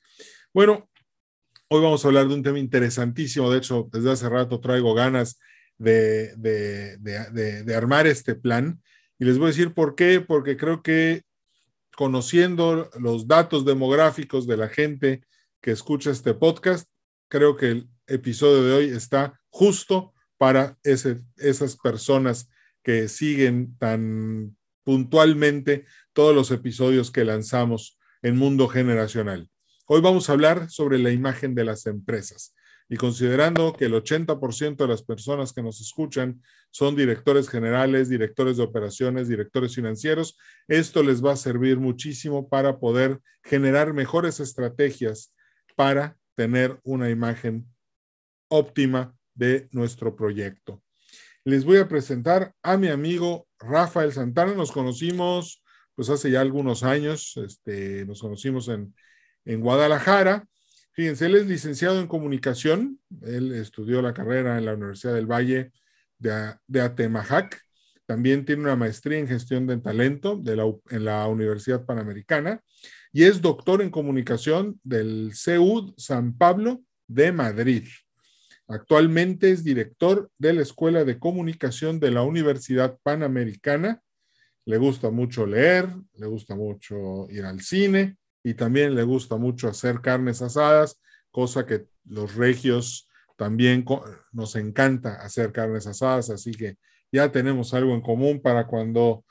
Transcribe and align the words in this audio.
Bueno, 0.52 0.90
hoy 1.68 1.82
vamos 1.82 2.04
a 2.04 2.08
hablar 2.08 2.28
de 2.28 2.34
un 2.34 2.42
tema 2.42 2.58
interesantísimo. 2.58 3.50
De 3.50 3.56
hecho, 3.56 3.88
desde 3.90 4.12
hace 4.12 4.28
rato 4.28 4.60
traigo 4.60 4.92
ganas 4.92 5.38
de, 5.78 6.36
de, 6.36 7.74
armar 7.74 8.06
este 8.06 8.34
plan. 8.34 8.82
Y 9.18 9.24
les 9.24 9.38
voy 9.38 9.46
a 9.46 9.48
decir 9.48 9.72
por 9.72 9.94
qué, 9.94 10.20
porque 10.20 10.58
creo 10.58 10.82
que 10.82 11.22
conociendo 11.96 12.90
los 13.00 13.26
datos 13.26 13.64
demográficos 13.64 14.46
de 14.46 14.58
la 14.58 14.68
gente 14.68 15.22
que 15.62 15.70
escucha 15.70 16.10
este 16.10 16.34
podcast, 16.34 16.86
creo 17.28 17.56
que 17.56 17.70
el 17.70 17.88
episodio 18.06 18.62
de 18.62 18.74
hoy 18.74 18.90
está 18.90 19.40
justo 19.56 20.12
para 20.36 20.78
esas 20.82 21.76
personas 21.82 22.50
que 22.82 23.08
siguen 23.08 23.74
tan 23.78 24.54
puntualmente 24.84 25.86
todos 26.12 26.34
los 26.34 26.50
episodios 26.50 27.10
que 27.10 27.24
lanzamos 27.24 27.98
en 28.20 28.36
Mundo 28.36 28.68
Generacional. 28.68 29.48
Hoy 29.86 30.02
vamos 30.02 30.28
a 30.28 30.34
hablar 30.34 30.68
sobre 30.68 30.98
la 30.98 31.10
imagen 31.10 31.54
de 31.54 31.64
las 31.64 31.86
empresas. 31.86 32.54
Y 32.90 32.98
considerando 32.98 33.72
que 33.72 33.86
el 33.86 33.94
80% 33.94 34.76
de 34.76 34.88
las 34.88 35.02
personas 35.02 35.54
que 35.54 35.62
nos 35.62 35.80
escuchan 35.80 36.42
son 36.70 36.94
directores 36.94 37.48
generales, 37.48 38.10
directores 38.10 38.58
de 38.58 38.62
operaciones, 38.62 39.26
directores 39.26 39.74
financieros, 39.74 40.36
esto 40.68 41.02
les 41.02 41.24
va 41.24 41.32
a 41.32 41.36
servir 41.36 41.78
muchísimo 41.78 42.46
para 42.50 42.78
poder 42.78 43.20
generar 43.42 43.94
mejores 43.94 44.38
estrategias 44.38 45.34
para 45.76 46.18
tener 46.34 46.78
una 46.84 47.08
imagen 47.08 47.66
óptima 48.48 49.16
de 49.36 49.68
nuestro 49.70 50.16
proyecto. 50.16 50.82
Les 51.44 51.64
voy 51.64 51.78
a 51.78 51.86
presentar 51.86 52.52
a 52.62 52.76
mi 52.76 52.88
amigo 52.88 53.46
Rafael 53.60 54.12
Santana. 54.12 54.54
Nos 54.54 54.72
conocimos 54.72 55.62
pues 55.94 56.10
hace 56.10 56.30
ya 56.30 56.40
algunos 56.40 56.82
años, 56.82 57.36
este, 57.36 58.04
nos 58.04 58.20
conocimos 58.20 58.68
en, 58.68 58.94
en 59.44 59.60
Guadalajara 59.60 60.46
Fíjense, 60.96 61.26
él 61.26 61.34
es 61.34 61.46
licenciado 61.46 62.00
en 62.00 62.06
comunicación, 62.06 62.98
él 63.20 63.52
estudió 63.52 64.00
la 64.00 64.14
carrera 64.14 64.56
en 64.56 64.64
la 64.64 64.72
Universidad 64.72 65.12
del 65.12 65.30
Valle 65.30 65.70
de, 66.18 66.80
Atemajac, 66.80 67.60
también 68.06 68.46
tiene 68.46 68.62
una 68.62 68.76
maestría 68.76 69.18
en 69.18 69.28
gestión 69.28 69.66
de 69.66 69.76
talento 69.76 70.42
en 70.42 71.04
la 71.04 71.28
Universidad 71.28 71.84
Panamericana 71.84 72.62
y 73.12 73.24
es 73.24 73.42
doctor 73.42 73.82
en 73.82 73.90
comunicación 73.90 74.80
del 74.84 75.32
CEUD 75.34 75.92
San 75.98 76.38
Pablo 76.38 76.80
de 77.06 77.30
Madrid. 77.30 77.84
Actualmente 78.68 79.50
es 79.50 79.62
director 79.62 80.30
de 80.38 80.52
la 80.52 80.62
Escuela 80.62 81.04
de 81.04 81.18
Comunicación 81.18 82.00
de 82.00 82.10
la 82.10 82.22
Universidad 82.22 82.98
Panamericana. 83.02 84.00
Le 84.64 84.78
gusta 84.78 85.10
mucho 85.10 85.46
leer, 85.46 85.88
le 86.14 86.26
gusta 86.26 86.56
mucho 86.56 87.28
ir 87.30 87.44
al 87.44 87.60
cine, 87.60 88.16
y 88.42 88.54
también 88.54 88.94
le 88.94 89.02
gusta 89.02 89.36
mucho 89.36 89.68
hacer 89.68 90.00
carnes 90.00 90.40
asadas, 90.40 91.00
cosa 91.32 91.66
que 91.66 91.86
los 92.04 92.36
regios 92.36 93.08
también 93.36 93.84
nos 94.30 94.54
encanta 94.54 95.16
hacer 95.16 95.52
carnes 95.52 95.86
asadas, 95.88 96.30
así 96.30 96.52
que 96.52 96.76
ya 97.10 97.32
tenemos 97.32 97.74
algo 97.74 97.92
en 97.92 98.00
común 98.00 98.40
para 98.40 98.66
cuando 98.66 99.24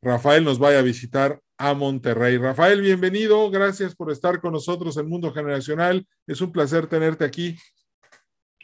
Rafael 0.00 0.44
nos 0.44 0.58
vaya 0.58 0.78
a 0.78 0.82
visitar 0.82 1.40
a 1.58 1.74
Monterrey. 1.74 2.38
Rafael, 2.38 2.80
bienvenido, 2.80 3.50
gracias 3.50 3.94
por 3.94 4.10
estar 4.10 4.40
con 4.40 4.52
nosotros 4.52 4.96
en 4.96 5.08
Mundo 5.08 5.30
Generacional, 5.32 6.06
es 6.26 6.40
un 6.40 6.50
placer 6.50 6.86
tenerte 6.86 7.24
aquí. 7.24 7.56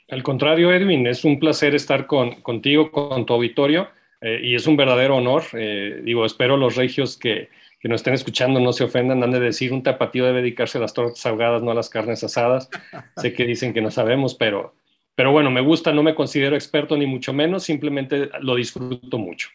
Al 0.09 0.23
contrario, 0.23 0.73
Edwin, 0.73 1.07
es 1.07 1.25
un 1.25 1.39
placer 1.39 1.75
estar 1.75 2.07
con, 2.07 2.43
contigo, 2.43 2.91
con 2.91 3.25
tu 3.25 3.33
auditorio, 3.33 3.89
eh, 4.21 4.41
y 4.43 4.55
es 4.55 4.67
un 4.67 4.77
verdadero 4.77 5.17
honor. 5.17 5.45
Eh, 5.53 6.01
digo, 6.05 6.27
espero 6.27 6.57
los 6.57 6.77
regios 6.77 7.17
que, 7.17 7.49
que 7.85 7.89
nos 7.89 8.01
estén 8.01 8.15
escuchando 8.15 8.61
no 8.61 8.73
se 8.73 8.85
ofendan, 8.85 9.23
han 9.23 9.31
de 9.31 9.41
decir 9.41 9.73
un 9.73 9.83
tapatío 9.83 10.25
debe 10.25 10.41
dedicarse 10.41 10.79
a 10.79 10.81
las 10.81 10.95
tortas 10.95 11.25
ahogadas, 11.27 11.63
no 11.63 11.71
a 11.71 11.75
las 11.75 11.91
carnes 11.91 12.23
asadas. 12.25 12.71
sé 13.17 13.33
que 13.33 13.45
dicen 13.45 13.73
que 13.73 13.83
no 13.83 13.91
sabemos, 13.91 14.35
pero, 14.35 14.75
pero 15.15 15.33
bueno, 15.33 15.51
me 15.51 15.63
gusta, 15.63 15.93
no 15.93 16.03
me 16.03 16.15
considero 16.15 16.55
experto 16.55 16.97
ni 16.97 17.07
mucho 17.07 17.33
menos, 17.33 17.63
simplemente 17.63 18.31
lo 18.41 18.55
disfruto 18.55 19.19
mucho. 19.19 19.49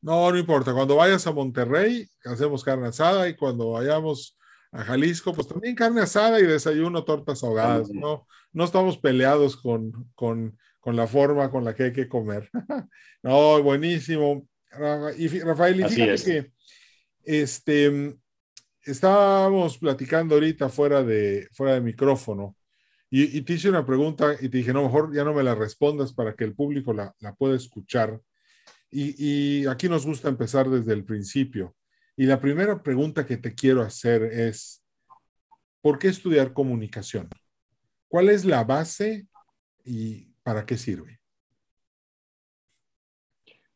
No, 0.00 0.30
no 0.30 0.38
importa, 0.38 0.72
cuando 0.72 0.96
vayas 0.96 1.26
a 1.26 1.32
Monterrey, 1.32 2.06
hacemos 2.24 2.62
carne 2.62 2.88
asada 2.88 3.28
y 3.28 3.34
cuando 3.34 3.72
vayamos 3.72 4.37
a 4.70 4.84
Jalisco, 4.84 5.32
pues 5.32 5.48
también 5.48 5.74
carne 5.74 6.02
asada 6.02 6.40
y 6.40 6.44
desayuno 6.44 7.04
tortas 7.04 7.42
ahogadas, 7.42 7.90
¿no? 7.90 8.26
No 8.52 8.64
estamos 8.64 8.98
peleados 8.98 9.56
con, 9.56 10.10
con, 10.14 10.58
con 10.80 10.96
la 10.96 11.06
forma 11.06 11.50
con 11.50 11.64
la 11.64 11.74
que 11.74 11.84
hay 11.84 11.92
que 11.92 12.08
comer. 12.08 12.50
no, 13.22 13.62
buenísimo. 13.62 14.46
Y 15.16 15.28
Rafael, 15.40 15.80
y 15.80 15.84
fíjate 15.84 16.24
que 16.24 16.52
este, 17.24 18.16
estábamos 18.82 19.78
platicando 19.78 20.34
ahorita 20.34 20.68
fuera 20.68 21.02
de, 21.02 21.48
fuera 21.52 21.74
de 21.74 21.80
micrófono 21.80 22.56
y, 23.10 23.40
te 23.42 23.54
hice 23.54 23.70
una 23.70 23.86
pregunta 23.86 24.34
y 24.38 24.48
te 24.48 24.58
dije, 24.58 24.72
no, 24.72 24.82
mejor 24.82 25.14
ya 25.14 25.24
no 25.24 25.32
me 25.32 25.42
la 25.42 25.54
respondas 25.54 26.12
para 26.12 26.34
que 26.34 26.44
el 26.44 26.54
público 26.54 26.92
la, 26.92 27.14
pueda 27.38 27.56
escuchar. 27.56 28.20
Y, 28.90 29.62
y, 29.62 29.66
aquí 29.66 29.88
nos 29.88 30.04
gusta 30.04 30.28
empezar 30.28 30.68
desde 30.68 30.92
el 30.92 31.04
principio. 31.04 31.74
Y 32.18 32.26
la 32.26 32.40
primera 32.40 32.82
pregunta 32.82 33.24
que 33.24 33.36
te 33.36 33.54
quiero 33.54 33.80
hacer 33.80 34.24
es, 34.24 34.82
¿por 35.80 36.00
qué 36.00 36.08
estudiar 36.08 36.52
comunicación? 36.52 37.28
¿Cuál 38.08 38.28
es 38.28 38.44
la 38.44 38.64
base 38.64 39.28
y 39.84 40.26
para 40.42 40.66
qué 40.66 40.76
sirve? 40.76 41.20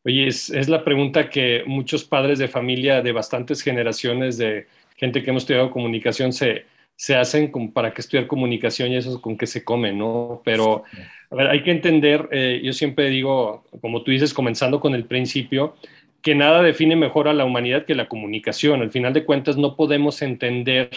Oye, 0.03 0.27
es, 0.27 0.67
la 0.67 0.83
pregunta 0.83 1.29
que 1.29 1.63
muchos 1.65 2.03
padres 2.03 2.37
de 2.37 2.49
familia 2.49 3.01
de 3.01 3.13
bastantes 3.13 3.61
generaciones 3.61 4.37
de 4.37 4.67
gente 4.97 5.23
que 5.23 5.29
hemos 5.29 5.43
estudiado 5.43 5.71
comunicación 5.71 6.33
se, 6.33 6.65
se 6.97 7.15
hacen 7.15 7.49
como 7.49 7.71
para 7.71 7.93
qué 7.93 8.01
estudiar 8.01 8.27
comunicación 8.27 8.91
y 8.91 8.97
eso 8.97 9.13
es 9.13 9.19
con 9.19 9.37
qué 9.37 9.47
se 9.47 9.63
come, 9.63 9.93
¿no? 9.93 10.41
Pero 10.43 10.83
a 11.29 11.35
ver, 11.35 11.47
hay 11.47 11.63
que 11.63 11.71
entender, 11.71 12.27
eh, 12.29 12.59
yo 12.61 12.73
siempre 12.73 13.09
digo, 13.09 13.63
como 13.79 14.03
tú 14.03 14.11
dices, 14.11 14.33
comenzando 14.33 14.81
con 14.81 14.93
el 14.95 15.05
principio, 15.05 15.77
que 16.23 16.33
nada 16.35 16.63
define 16.63 16.95
mejor 16.95 17.27
a 17.27 17.33
la 17.33 17.45
humanidad 17.45 17.85
que 17.85 17.95
la 17.95 18.07
comunicación. 18.07 18.81
Al 18.81 18.91
final 18.91 19.13
de 19.13 19.25
cuentas, 19.25 19.57
no 19.57 19.75
podemos 19.75 20.21
entender 20.21 20.89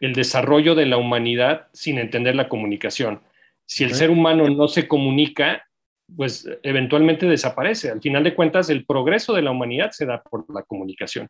el 0.00 0.12
desarrollo 0.12 0.74
de 0.74 0.86
la 0.86 0.96
humanidad 0.96 1.68
sin 1.72 1.98
entender 1.98 2.34
la 2.34 2.48
comunicación. 2.48 3.22
Si 3.64 3.84
el 3.84 3.94
ser 3.94 4.10
humano 4.10 4.50
no 4.50 4.66
se 4.66 4.88
comunica, 4.88 5.64
pues 6.16 6.48
eventualmente 6.64 7.26
desaparece. 7.26 7.90
Al 7.90 8.02
final 8.02 8.24
de 8.24 8.34
cuentas, 8.34 8.68
el 8.70 8.84
progreso 8.84 9.32
de 9.32 9.42
la 9.42 9.52
humanidad 9.52 9.92
se 9.92 10.04
da 10.04 10.20
por 10.20 10.44
la 10.52 10.62
comunicación. 10.62 11.28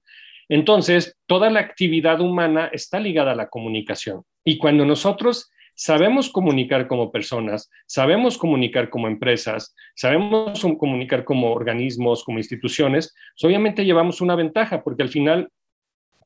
Entonces, 0.48 1.16
toda 1.26 1.50
la 1.50 1.60
actividad 1.60 2.22
humana 2.22 2.70
está 2.72 2.98
ligada 3.00 3.32
a 3.32 3.36
la 3.36 3.50
comunicación. 3.50 4.22
Y 4.44 4.56
cuando 4.56 4.86
nosotros 4.86 5.50
sabemos 5.82 6.30
comunicar 6.30 6.86
como 6.86 7.10
personas, 7.10 7.68
sabemos 7.86 8.38
comunicar 8.38 8.88
como 8.88 9.08
empresas, 9.08 9.74
sabemos 9.96 10.64
comunicar 10.78 11.24
como 11.24 11.52
organismos, 11.52 12.22
como 12.22 12.38
instituciones, 12.38 13.12
pues, 13.34 13.44
obviamente 13.44 13.84
llevamos 13.84 14.20
una 14.20 14.36
ventaja 14.36 14.84
porque 14.84 15.02
al 15.02 15.08
final 15.08 15.48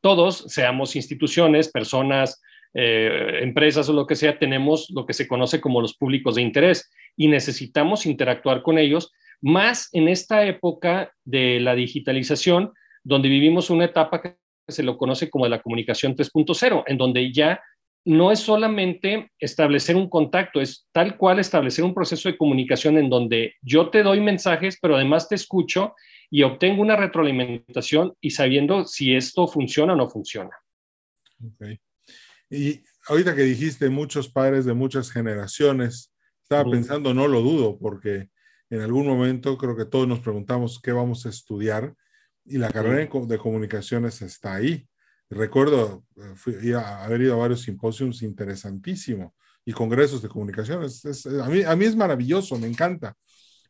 todos, 0.02 0.44
seamos 0.48 0.94
instituciones, 0.94 1.70
personas, 1.70 2.42
eh, 2.74 3.38
empresas 3.40 3.88
o 3.88 3.94
lo 3.94 4.06
que 4.06 4.14
sea, 4.14 4.38
tenemos 4.38 4.90
lo 4.90 5.06
que 5.06 5.14
se 5.14 5.26
conoce 5.26 5.58
como 5.58 5.80
los 5.80 5.96
públicos 5.96 6.34
de 6.34 6.42
interés 6.42 6.90
y 7.16 7.28
necesitamos 7.28 8.04
interactuar 8.04 8.60
con 8.60 8.76
ellos, 8.76 9.10
más 9.40 9.88
en 9.92 10.08
esta 10.08 10.44
época 10.44 11.12
de 11.24 11.60
la 11.60 11.74
digitalización, 11.74 12.74
donde 13.02 13.30
vivimos 13.30 13.70
una 13.70 13.86
etapa 13.86 14.20
que 14.20 14.36
se 14.68 14.82
lo 14.82 14.98
conoce 14.98 15.30
como 15.30 15.48
la 15.48 15.62
comunicación 15.62 16.14
3.0, 16.14 16.84
en 16.86 16.98
donde 16.98 17.32
ya 17.32 17.58
no 18.06 18.30
es 18.30 18.38
solamente 18.38 19.32
establecer 19.40 19.96
un 19.96 20.08
contacto, 20.08 20.60
es 20.60 20.86
tal 20.92 21.16
cual 21.16 21.40
establecer 21.40 21.84
un 21.84 21.92
proceso 21.92 22.28
de 22.28 22.38
comunicación 22.38 22.98
en 22.98 23.10
donde 23.10 23.54
yo 23.62 23.90
te 23.90 24.04
doy 24.04 24.20
mensajes, 24.20 24.78
pero 24.80 24.94
además 24.94 25.28
te 25.28 25.34
escucho 25.34 25.92
y 26.30 26.44
obtengo 26.44 26.82
una 26.82 26.94
retroalimentación 26.94 28.14
y 28.20 28.30
sabiendo 28.30 28.84
si 28.84 29.16
esto 29.16 29.48
funciona 29.48 29.94
o 29.94 29.96
no 29.96 30.08
funciona. 30.08 30.56
Okay. 31.54 31.80
Y 32.48 32.80
ahorita 33.08 33.34
que 33.34 33.42
dijiste 33.42 33.90
muchos 33.90 34.28
padres 34.28 34.64
de 34.64 34.74
muchas 34.74 35.10
generaciones, 35.10 36.14
estaba 36.42 36.70
pensando, 36.70 37.12
no 37.12 37.26
lo 37.26 37.40
dudo, 37.40 37.76
porque 37.76 38.30
en 38.70 38.82
algún 38.82 39.08
momento 39.08 39.58
creo 39.58 39.76
que 39.76 39.84
todos 39.84 40.06
nos 40.06 40.20
preguntamos 40.20 40.80
qué 40.80 40.92
vamos 40.92 41.26
a 41.26 41.30
estudiar 41.30 41.92
y 42.44 42.58
la 42.58 42.70
carrera 42.70 42.98
de 42.98 43.38
comunicaciones 43.38 44.22
está 44.22 44.54
ahí. 44.54 44.86
Recuerdo 45.30 46.04
eh, 46.16 46.32
fui, 46.36 46.72
a, 46.72 47.04
haber 47.04 47.22
ido 47.22 47.34
a 47.34 47.38
varios 47.38 47.62
simposios 47.62 48.22
interesantísimos 48.22 49.32
y 49.64 49.72
congresos 49.72 50.22
de 50.22 50.28
comunicaciones. 50.28 51.26
a, 51.26 51.48
mí, 51.48 51.62
a 51.62 51.74
mí 51.74 51.84
es 51.84 51.96
maravilloso, 51.96 52.58
me 52.58 52.68
encanta. 52.68 53.14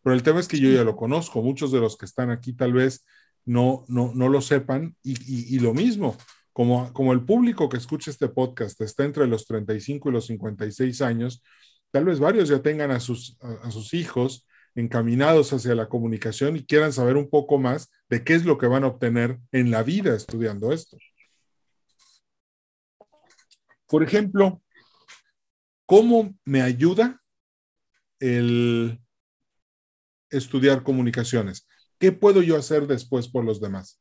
Pero 0.03 0.15
el 0.15 0.23
tema 0.23 0.41
es 0.41 0.49
que 0.49 0.61
yo 0.61 0.71
ya 0.71 0.85
lo 0.85 0.95
conozco. 0.97 1.43
Muchos 1.43 1.73
de 1.73 1.81
los 1.81 1.97
que 1.97 2.05
están 2.05 2.31
aquí 2.31 2.53
tal 2.53 2.73
vez 2.73 3.05
no, 3.45 3.85
no, 3.89 4.13
no 4.15 4.29
lo 4.29 4.41
sepan. 4.41 4.95
Y, 5.03 5.13
y, 5.13 5.57
y 5.57 5.59
lo 5.59 5.75
mismo, 5.75 6.17
como, 6.53 6.93
como 6.93 7.13
el 7.13 7.25
público 7.25 7.69
que 7.69 7.77
escucha 7.77 8.11
este 8.11 8.29
podcast 8.29 8.81
está 8.81 9.05
entre 9.05 9.27
los 9.27 9.47
35 9.47 10.09
y 10.09 10.13
los 10.13 10.27
56 10.27 11.03
años, 11.03 11.43
tal 11.91 12.05
vez 12.05 12.19
varios 12.19 12.49
ya 12.49 12.63
tengan 12.63 12.91
a 12.91 13.01
sus, 13.01 13.39
a, 13.63 13.71
sus 13.71 13.95
hijos 13.95 14.47
encaminados 14.75 15.53
hacia 15.53 15.75
la 15.75 15.89
comunicación 15.89 16.57
y 16.57 16.65
quieran 16.65 16.93
saber 16.93 17.17
un 17.17 17.29
poco 17.31 17.59
más 17.59 17.91
de 18.09 18.25
qué 18.25 18.35
es 18.35 18.45
lo 18.45 18.59
que 18.59 18.67
van 18.67 18.85
a 18.85 18.89
obtener 18.89 19.39
en 19.53 19.71
la 19.71 19.83
vida 19.83 20.15
estudiando 20.15 20.73
esto. 20.73 20.97
Por 23.89 24.03
ejemplo, 24.03 24.63
¿cómo 25.87 26.35
me 26.45 26.63
ayuda 26.63 27.23
el 28.19 29.01
estudiar 30.31 30.83
comunicaciones? 30.83 31.67
¿Qué 31.99 32.13
puedo 32.13 32.43
yo 32.43 32.57
hacer 32.57 32.87
después 32.87 33.29
por 33.29 33.45
los 33.45 33.61
demás? 33.61 34.01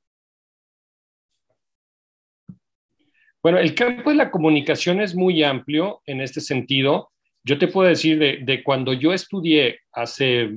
Bueno, 3.46 3.60
el 3.60 3.76
campo 3.76 4.10
de 4.10 4.16
la 4.16 4.32
comunicación 4.32 5.00
es 5.02 5.14
muy 5.14 5.44
amplio 5.44 6.02
en 6.08 6.20
este 6.20 6.42
sentido. 6.42 7.12
Yo 7.44 7.60
te 7.60 7.68
puedo 7.68 7.88
decir 7.88 8.18
de, 8.18 8.64
cuando 8.64 8.92
yo 8.92 9.14
estudié 9.14 9.82
hace 9.92 10.50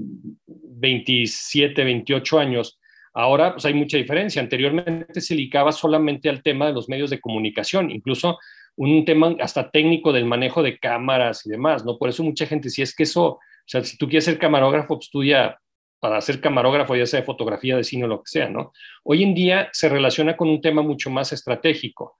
27, 0.46 1.84
28 1.84 2.38
años, 2.38 2.80
ahora 3.12 3.52
pues 3.52 3.66
hay 3.66 3.74
mucha 3.74 3.98
diferencia. 3.98 4.40
Anteriormente 4.40 5.20
se 5.20 5.34
ligaba 5.34 5.70
solamente 5.70 6.30
al 6.30 6.42
tema 6.42 6.66
de 6.66 6.72
los 6.72 6.88
medios 6.88 7.10
de 7.10 7.20
comunicación, 7.20 7.90
incluso 7.90 8.38
un 8.86 9.04
tema 9.04 9.34
hasta 9.40 9.70
técnico 9.70 10.12
del 10.12 10.24
manejo 10.24 10.62
de 10.62 10.78
cámaras 10.78 11.44
y 11.46 11.50
demás, 11.50 11.84
¿no? 11.84 11.98
Por 11.98 12.08
eso 12.08 12.22
mucha 12.22 12.46
gente, 12.46 12.70
si 12.70 12.82
es 12.82 12.94
que 12.94 13.02
eso, 13.02 13.24
o 13.26 13.40
sea, 13.66 13.84
si 13.84 13.96
tú 13.98 14.06
quieres 14.06 14.24
ser 14.24 14.38
camarógrafo, 14.38 14.96
pues 14.96 15.06
estudia 15.06 15.58
para 16.00 16.20
ser 16.20 16.40
camarógrafo, 16.40 16.94
ya 16.94 17.06
sea 17.06 17.20
de 17.20 17.26
fotografía, 17.26 17.76
de 17.76 17.84
cine 17.84 18.04
o 18.04 18.08
lo 18.08 18.22
que 18.22 18.30
sea, 18.30 18.48
¿no? 18.48 18.72
Hoy 19.02 19.22
en 19.24 19.34
día 19.34 19.68
se 19.72 19.88
relaciona 19.88 20.36
con 20.36 20.48
un 20.48 20.60
tema 20.60 20.82
mucho 20.82 21.10
más 21.10 21.32
estratégico 21.32 22.16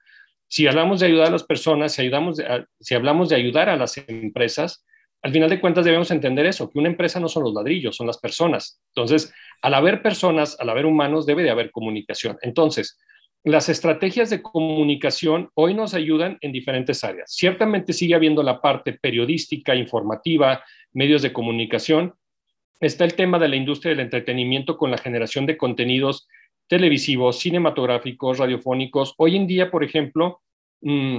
si 0.48 0.66
hablamos 0.66 1.00
de 1.00 1.06
ayudar 1.06 1.28
a 1.28 1.30
las 1.30 1.44
personas, 1.44 1.92
si, 1.92 2.02
ayudamos 2.02 2.42
si 2.80 2.94
hablamos 2.94 3.28
de 3.28 3.36
ayudar 3.36 3.68
a 3.68 3.76
las 3.76 3.98
empresas, 3.98 4.84
al 5.22 5.32
final 5.32 5.50
de 5.50 5.60
cuentas 5.60 5.84
debemos 5.84 6.10
entender 6.10 6.46
eso, 6.46 6.70
que 6.70 6.78
una 6.78 6.88
empresa 6.88 7.20
no 7.20 7.28
son 7.28 7.44
los 7.44 7.52
ladrillos, 7.52 7.96
son 7.96 8.06
las 8.06 8.18
personas. 8.18 8.80
Entonces, 8.94 9.32
al 9.62 9.74
haber 9.74 10.00
personas, 10.00 10.58
al 10.58 10.70
haber 10.70 10.86
humanos, 10.86 11.26
debe 11.26 11.42
de 11.42 11.50
haber 11.50 11.70
comunicación. 11.70 12.38
Entonces, 12.40 12.98
las 13.44 13.68
estrategias 13.68 14.30
de 14.30 14.42
comunicación 14.42 15.50
hoy 15.54 15.74
nos 15.74 15.94
ayudan 15.94 16.38
en 16.40 16.52
diferentes 16.52 17.04
áreas. 17.04 17.32
Ciertamente 17.32 17.92
sigue 17.92 18.14
habiendo 18.14 18.42
la 18.42 18.60
parte 18.60 18.92
periodística, 18.92 19.74
informativa, 19.74 20.62
medios 20.92 21.22
de 21.22 21.32
comunicación. 21.32 22.14
Está 22.80 23.04
el 23.04 23.14
tema 23.14 23.38
de 23.38 23.48
la 23.48 23.56
industria 23.56 23.90
del 23.90 24.00
entretenimiento 24.00 24.76
con 24.76 24.90
la 24.90 24.98
generación 24.98 25.46
de 25.46 25.56
contenidos 25.56 26.28
televisivos, 26.68 27.38
cinematográficos, 27.38 28.38
radiofónicos. 28.38 29.14
Hoy 29.16 29.36
en 29.36 29.46
día, 29.46 29.70
por 29.70 29.82
ejemplo, 29.82 30.42
mm, 30.82 31.18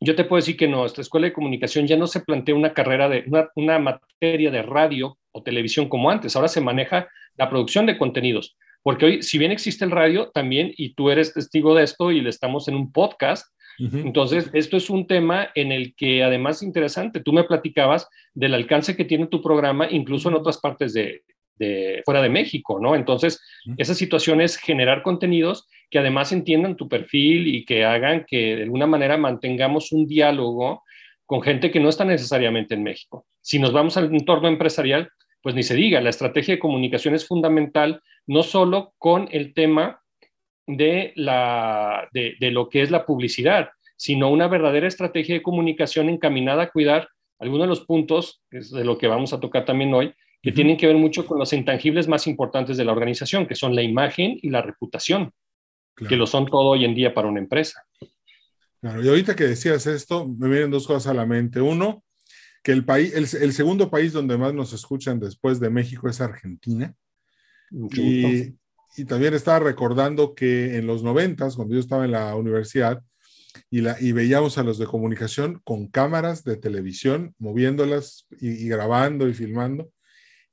yo 0.00 0.14
te 0.14 0.24
puedo 0.24 0.40
decir 0.40 0.56
que 0.56 0.68
nuestra 0.68 1.02
escuela 1.02 1.26
de 1.26 1.32
comunicación 1.32 1.86
ya 1.86 1.96
no 1.96 2.06
se 2.06 2.20
plantea 2.20 2.54
una 2.54 2.74
carrera 2.74 3.08
de 3.08 3.24
una, 3.56 3.78
materia 3.78 4.50
de 4.50 4.62
radio 4.62 5.18
o 5.32 5.42
televisión 5.42 5.88
como 5.88 6.10
antes. 6.10 6.36
Ahora 6.36 6.48
se 6.48 6.60
maneja 6.60 7.08
la 7.36 7.48
producción 7.48 7.86
de 7.86 7.96
contenidos. 7.96 8.56
Porque 8.84 9.06
hoy, 9.06 9.22
si 9.22 9.38
bien 9.38 9.50
existe 9.50 9.84
el 9.84 9.90
radio 9.90 10.30
también, 10.30 10.72
y 10.76 10.94
tú 10.94 11.10
eres 11.10 11.34
testigo 11.34 11.74
de 11.74 11.82
esto 11.82 12.12
y 12.12 12.20
le 12.20 12.30
estamos 12.30 12.68
en 12.68 12.76
un 12.76 12.92
podcast, 12.92 13.48
entonces 13.76 14.50
esto 14.52 14.76
es 14.76 14.88
un 14.88 15.08
tema 15.08 15.48
en 15.56 15.72
el 15.72 15.96
que 15.96 16.22
además 16.22 16.58
es 16.58 16.62
interesante. 16.62 17.18
Tú 17.18 17.32
me 17.32 17.42
platicabas 17.42 18.08
del 18.32 18.54
alcance 18.54 18.94
que 18.94 19.04
tiene 19.04 19.26
tu 19.26 19.42
programa, 19.42 19.88
incluso 19.90 20.28
en 20.28 20.36
otras 20.36 20.58
partes 20.58 20.92
de, 20.92 21.22
de 21.56 22.02
fuera 22.04 22.22
de 22.22 22.28
México, 22.28 22.78
¿no? 22.78 22.94
Entonces, 22.94 23.40
esa 23.76 23.94
situación 23.94 24.40
es 24.40 24.56
generar 24.56 25.02
contenidos 25.02 25.66
que 25.90 25.98
además 25.98 26.30
entiendan 26.30 26.76
tu 26.76 26.88
perfil 26.88 27.48
y 27.48 27.64
que 27.64 27.84
hagan 27.84 28.26
que 28.28 28.56
de 28.56 28.62
alguna 28.64 28.86
manera 28.86 29.16
mantengamos 29.16 29.92
un 29.92 30.06
diálogo 30.06 30.82
con 31.26 31.42
gente 31.42 31.70
que 31.70 31.80
no 31.80 31.88
está 31.88 32.04
necesariamente 32.04 32.74
en 32.74 32.82
México. 32.82 33.26
Si 33.40 33.58
nos 33.58 33.72
vamos 33.72 33.96
al 33.96 34.14
entorno 34.14 34.48
empresarial, 34.48 35.10
pues 35.42 35.54
ni 35.54 35.62
se 35.62 35.74
diga, 35.74 36.00
la 36.00 36.10
estrategia 36.10 36.54
de 36.54 36.60
comunicación 36.60 37.14
es 37.14 37.26
fundamental, 37.26 38.02
no 38.26 38.42
solo 38.42 38.94
con 38.98 39.28
el 39.30 39.54
tema 39.54 40.00
de, 40.66 41.12
la, 41.16 42.08
de, 42.12 42.36
de 42.40 42.50
lo 42.50 42.68
que 42.68 42.82
es 42.82 42.90
la 42.90 43.04
publicidad, 43.04 43.70
sino 43.96 44.30
una 44.30 44.48
verdadera 44.48 44.88
estrategia 44.88 45.34
de 45.34 45.42
comunicación 45.42 46.08
encaminada 46.08 46.64
a 46.64 46.70
cuidar 46.70 47.08
algunos 47.38 47.64
de 47.64 47.68
los 47.68 47.84
puntos, 47.84 48.42
que 48.50 48.58
es 48.58 48.70
de 48.70 48.84
lo 48.84 48.98
que 48.98 49.06
vamos 49.06 49.32
a 49.32 49.40
tocar 49.40 49.64
también 49.64 49.92
hoy, 49.92 50.14
que 50.42 50.52
tienen 50.52 50.76
que 50.76 50.86
ver 50.86 50.96
mucho 50.96 51.26
con 51.26 51.38
los 51.38 51.52
intangibles 51.52 52.06
más 52.06 52.26
importantes 52.26 52.76
de 52.76 52.84
la 52.84 52.92
organización, 52.92 53.46
que 53.46 53.54
son 53.54 53.74
la 53.74 53.82
imagen 53.82 54.38
y 54.42 54.50
la 54.50 54.60
reputación, 54.60 55.32
que 55.96 56.16
lo 56.16 56.26
son 56.26 56.46
todo 56.46 56.70
hoy 56.70 56.84
en 56.84 56.94
día 56.94 57.14
para 57.14 57.28
una 57.28 57.40
empresa. 57.40 57.82
Claro, 58.80 59.02
y 59.02 59.08
ahorita 59.08 59.34
que 59.34 59.44
decías 59.44 59.86
esto, 59.86 60.28
me 60.28 60.48
vienen 60.48 60.70
dos 60.70 60.86
cosas 60.86 61.06
a 61.06 61.14
la 61.14 61.24
mente. 61.24 61.62
Uno, 61.62 62.04
que 62.62 62.72
el, 62.72 62.84
país, 62.84 63.14
el, 63.14 63.52
segundo 63.54 63.88
país 63.88 64.12
donde 64.12 64.36
más 64.36 64.52
nos 64.52 64.74
escuchan 64.74 65.18
después 65.18 65.60
de 65.60 65.70
México 65.70 66.08
es 66.10 66.20
Argentina. 66.20 66.94
Y, 67.92 68.56
y, 68.96 69.04
también 69.04 69.34
estaba 69.34 69.58
recordando 69.58 70.34
que 70.34 70.76
en 70.76 70.86
los 70.86 71.02
noventas, 71.02 71.56
cuando 71.56 71.74
yo 71.74 71.80
estaba 71.80 72.04
en 72.04 72.12
la 72.12 72.36
universidad, 72.36 73.02
y, 73.70 73.80
la, 73.80 73.96
y 74.00 74.12
veíamos 74.12 74.58
a 74.58 74.62
los 74.62 74.78
de 74.78 74.86
comunicación 74.86 75.60
con 75.64 75.88
cámaras 75.88 76.44
de 76.44 76.56
televisión, 76.56 77.34
moviéndolas 77.38 78.26
y 78.40 78.68
grabando 78.68 79.28
y 79.28 79.34
filmando. 79.34 79.90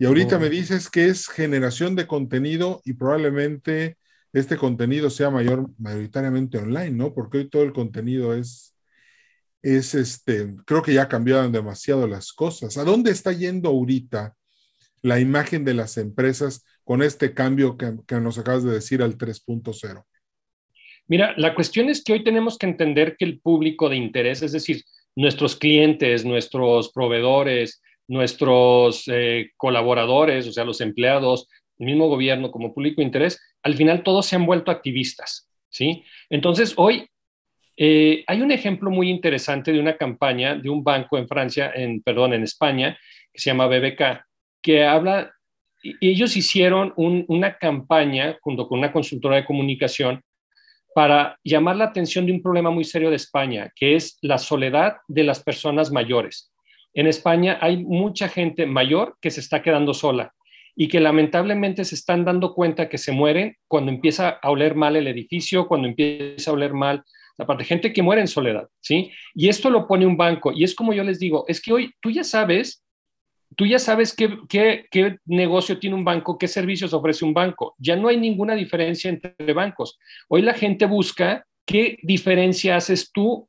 Y 0.02 0.06
ahorita 0.06 0.40
me 0.40 0.50
dices 0.50 0.90
que 0.90 1.06
es 1.06 1.28
generación 1.28 1.96
de 1.96 2.08
contenido 2.08 2.82
y 2.84 2.94
probablemente 2.94 3.98
este 4.34 4.58
contenido 4.58 5.12
sea 5.12 5.30
mayor, 5.30 5.70
mayoritariamente 5.78 6.58
online, 6.58 6.90
¿no? 6.90 7.14
Porque 7.14 7.38
hoy 7.38 7.50
todo 7.50 7.62
el 7.62 7.72
contenido 7.72 8.34
es, 8.34 8.76
es 9.62 9.94
este, 9.94 10.56
creo 10.66 10.82
que 10.82 10.96
ya 10.96 11.08
cambiaron 11.08 11.52
demasiado 11.52 12.08
las 12.08 12.34
cosas. 12.34 12.80
¿A 12.80 12.84
dónde 12.84 13.12
está 13.12 13.32
yendo 13.32 13.70
ahorita 13.70 14.36
la 15.04 15.20
imagen 15.20 15.66
de 15.66 15.76
las 15.76 15.98
empresas 15.98 16.64
con 16.84 17.02
este 17.02 17.34
cambio 17.34 17.78
que, 17.78 18.16
nos 18.20 18.38
acabas 18.38 18.64
de 18.64 18.72
decir 18.72 19.02
al 19.02 19.18
3.0? 19.18 20.04
Mira, 21.08 21.34
la 21.38 21.54
cuestión 21.56 21.90
es 21.90 22.04
que 22.04 22.14
hoy 22.14 22.24
tenemos 22.24 22.58
que 22.58 22.68
entender 22.68 23.16
que 23.18 23.26
el 23.26 23.40
público 23.40 23.90
de 23.90 23.98
interés, 23.98 24.42
es 24.42 24.52
decir, 24.52 24.84
nuestros 25.16 25.56
clientes, 25.56 26.26
nuestros 26.26 26.92
proveedores, 26.92 27.82
nuestros 28.08 29.04
eh, 29.08 29.52
colaboradores, 29.58 30.48
o 30.48 30.52
sea, 30.52 30.64
los 30.64 30.82
empleados, 30.82 31.48
el 31.80 31.88
mismo 31.88 32.08
gobierno 32.08 32.52
como 32.52 32.74
público 32.74 33.02
de 33.02 33.06
interés, 33.06 33.42
al 33.64 33.76
final 33.76 34.04
todos 34.04 34.26
se 34.26 34.36
han 34.36 34.46
vuelto 34.46 34.72
activistas, 34.72 35.50
¿sí? 35.70 36.04
Entonces, 36.30 36.74
hoy 36.78 37.08
eh, 37.78 38.24
hay 38.28 38.42
un 38.42 38.52
ejemplo 38.52 38.92
muy 38.92 39.10
interesante 39.10 39.72
de 39.72 39.80
una 39.80 39.98
campaña 39.98 40.56
de 40.56 40.70
un 40.70 40.84
banco 40.84 41.18
en 41.18 41.28
Francia, 41.28 41.72
en, 41.74 42.02
perdón, 42.02 42.34
en 42.34 42.44
España, 42.44 42.98
que 43.34 43.42
se 43.42 43.50
llama 43.50 43.68
BBK, 43.68 44.24
que 44.62 44.86
habla, 44.86 45.34
ellos 46.00 46.36
hicieron 46.36 46.94
una 46.96 47.58
campaña 47.58 48.38
junto 48.42 48.68
con 48.68 48.80
una 48.80 48.92
consultora 48.92 49.38
de 49.38 49.46
comunicación 49.46 50.22
para 50.94 51.38
llamar 51.44 51.78
la 51.78 51.86
atención 51.86 52.26
de 52.26 52.34
un 52.34 52.42
problema 52.42 52.70
muy 52.70 52.84
serio 52.84 53.10
de 53.10 53.16
España, 53.16 53.72
que 53.76 53.96
es 53.96 54.18
la 54.22 54.38
soledad 54.38 54.98
de 55.08 55.24
las 55.24 55.42
personas 55.42 55.92
mayores. 55.92 56.52
En 56.94 57.08
España 57.08 57.58
hay 57.62 57.84
mucha 57.84 58.28
gente 58.28 58.66
mayor 58.66 59.18
que 59.22 59.32
se 59.32 59.40
está 59.40 59.62
quedando 59.62 59.94
sola 59.94 60.34
y 60.76 60.88
que 60.88 61.00
lamentablemente 61.00 61.86
se 61.86 61.96
están 61.96 62.26
dando 62.26 62.54
cuenta 62.54 62.90
que 62.90 62.98
se 62.98 63.12
mueren 63.12 63.56
cuando 63.68 63.92
empieza 63.92 64.30
a 64.42 64.50
oler 64.50 64.76
mal 64.76 64.96
el 64.96 65.08
edificio, 65.08 65.68
cuando 65.68 65.88
empieza 65.88 66.52
a 66.52 66.54
oler 66.54 66.74
mal 66.74 67.04
la 67.38 67.48
parte, 67.48 67.64
gente 67.64 67.94
que 67.94 68.04
muere 68.04 68.22
en 68.22 68.28
soledad, 68.28 68.68
¿sí? 68.82 69.12
Y 69.34 69.50
esto 69.50 69.70
lo 69.70 69.88
pone 69.88 70.06
un 70.06 70.18
banco 70.18 70.52
y 70.52 70.64
es 70.64 70.76
como 70.76 70.94
yo 70.94 71.04
les 71.04 71.20
digo, 71.20 71.46
es 71.48 71.62
que 71.62 71.74
hoy 71.74 71.94
tú 72.02 72.12
ya 72.12 72.24
sabes, 72.24 72.84
tú 73.56 73.66
ya 73.66 73.80
sabes 73.80 74.16
qué, 74.16 74.38
qué, 74.50 75.18
negocio 75.26 75.80
tiene 75.80 75.96
un 75.96 76.06
banco, 76.06 76.38
qué 76.38 76.48
servicios 76.48 76.94
ofrece 76.94 77.26
un 77.26 77.34
banco, 77.34 77.76
ya 77.78 77.96
no 77.96 78.08
hay 78.08 78.18
ninguna 78.18 78.56
diferencia 78.56 79.10
entre 79.10 79.54
bancos. 79.54 80.00
Hoy 80.28 80.42
la 80.42 80.54
gente 80.54 80.86
busca 80.86 81.46
qué 81.66 81.98
diferencia 82.04 82.76
haces 82.76 83.12
tú 83.12 83.48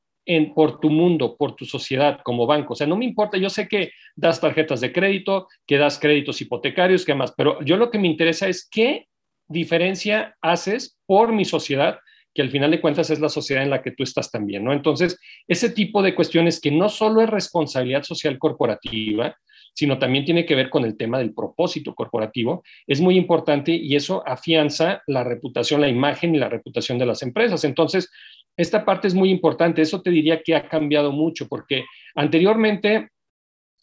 por 0.54 0.78
tu 0.78 0.88
mundo, 0.88 1.37
por 1.37 1.56
tu 1.56 1.64
sociedad 1.64 2.21
como 2.23 2.47
banco. 2.47 2.75
O 2.75 2.76
sea, 2.76 2.87
no 2.87 2.97
me 2.97 3.04
importa, 3.04 3.38
yo 3.38 3.50
sé 3.50 3.66
que 3.66 3.90
das 4.14 4.40
tarjetas 4.40 4.80
de 4.80 4.92
crédito, 4.92 5.49
que 5.66 5.78
das 5.78 5.99
créditos 5.99 6.40
hipotecarios, 6.40 7.04
que 7.04 7.14
más, 7.14 7.32
pero 7.37 7.61
yo 7.64 7.76
lo 7.76 7.90
que 7.90 7.99
me 7.99 8.09
interesa 8.09 8.49
es 8.49 8.68
qué 8.71 9.09
diferencia 9.49 10.37
haces 10.40 10.99
por 11.06 11.32
mi 11.32 11.44
sociedad, 11.44 11.99
que 12.32 12.40
al 12.40 12.50
final 12.50 12.71
de 12.71 12.80
cuentas 12.80 13.11
es 13.11 13.21
la 13.21 13.28
sociedad 13.28 13.62
en 13.62 13.71
la 13.71 13.82
que 13.82 13.90
tú 13.90 14.04
estás 14.04 14.30
también, 14.30 14.64
¿no? 14.64 14.73
Entonces, 14.73 15.18
ese 15.49 15.68
tipo 15.71 16.02
de 16.02 16.14
cuestiones 16.14 16.61
que 16.61 16.71
no 16.71 16.88
solo 16.88 17.21
es 17.21 17.28
responsabilidad 17.28 18.04
social 18.04 18.38
corporativa, 18.38 19.37
sino 19.75 19.99
también 19.99 20.25
tiene 20.25 20.45
que 20.45 20.55
ver 20.55 20.71
con 20.71 20.85
el 20.85 20.97
tema 20.97 21.19
del 21.19 21.35
propósito 21.35 21.95
corporativo, 21.95 22.62
es 22.87 23.00
muy 23.00 23.17
importante 23.17 23.73
y 23.73 23.97
eso 23.97 24.23
afianza 24.26 25.02
la 25.07 25.25
reputación, 25.25 25.81
la 25.81 25.88
imagen 25.88 26.35
y 26.35 26.38
la 26.38 26.49
reputación 26.49 26.99
de 26.99 27.07
las 27.07 27.23
empresas. 27.23 27.64
Entonces, 27.64 28.11
esta 28.57 28.85
parte 28.85 29.09
es 29.09 29.14
muy 29.14 29.31
importante. 29.31 29.83
Eso 29.83 30.02
te 30.02 30.11
diría 30.11 30.43
que 30.43 30.55
ha 30.55 30.69
cambiado 30.69 31.12
mucho, 31.12 31.49
porque 31.49 31.85
anteriormente, 32.14 33.09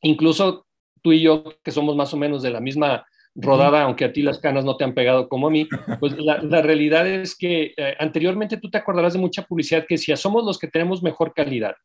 incluso 0.02 0.68
tú 1.02 1.12
y 1.12 1.22
yo, 1.22 1.44
que 1.64 1.72
somos 1.72 1.96
más 1.96 2.14
o 2.14 2.18
menos 2.18 2.44
de 2.44 2.52
la 2.52 2.60
misma 2.60 3.06
rodada, 3.36 3.84
aunque 3.84 4.06
a 4.06 4.14
ti 4.14 4.22
las 4.22 4.40
canas 4.40 4.66
no 4.66 4.76
te 4.76 4.84
han 4.84 4.94
pegado 4.94 5.30
como 5.30 5.48
a 5.48 5.52
mí, 5.52 5.68
pues 6.00 6.14
la, 6.18 6.62
realidad 6.62 7.08
es 7.08 7.36
que 7.36 7.74
eh, 7.78 7.96
anteriormente 8.00 8.58
tú 8.58 8.70
te 8.70 8.78
acordarás 8.78 9.14
de 9.14 9.20
mucha 9.20 9.44
publicidad 9.44 9.86
que 9.88 9.96
decía, 9.96 10.18
somos 10.18 10.44
los 10.44 10.60
que 10.60 10.68
tenemos 10.68 11.02
mejor 11.02 11.34
calidad. 11.34 11.76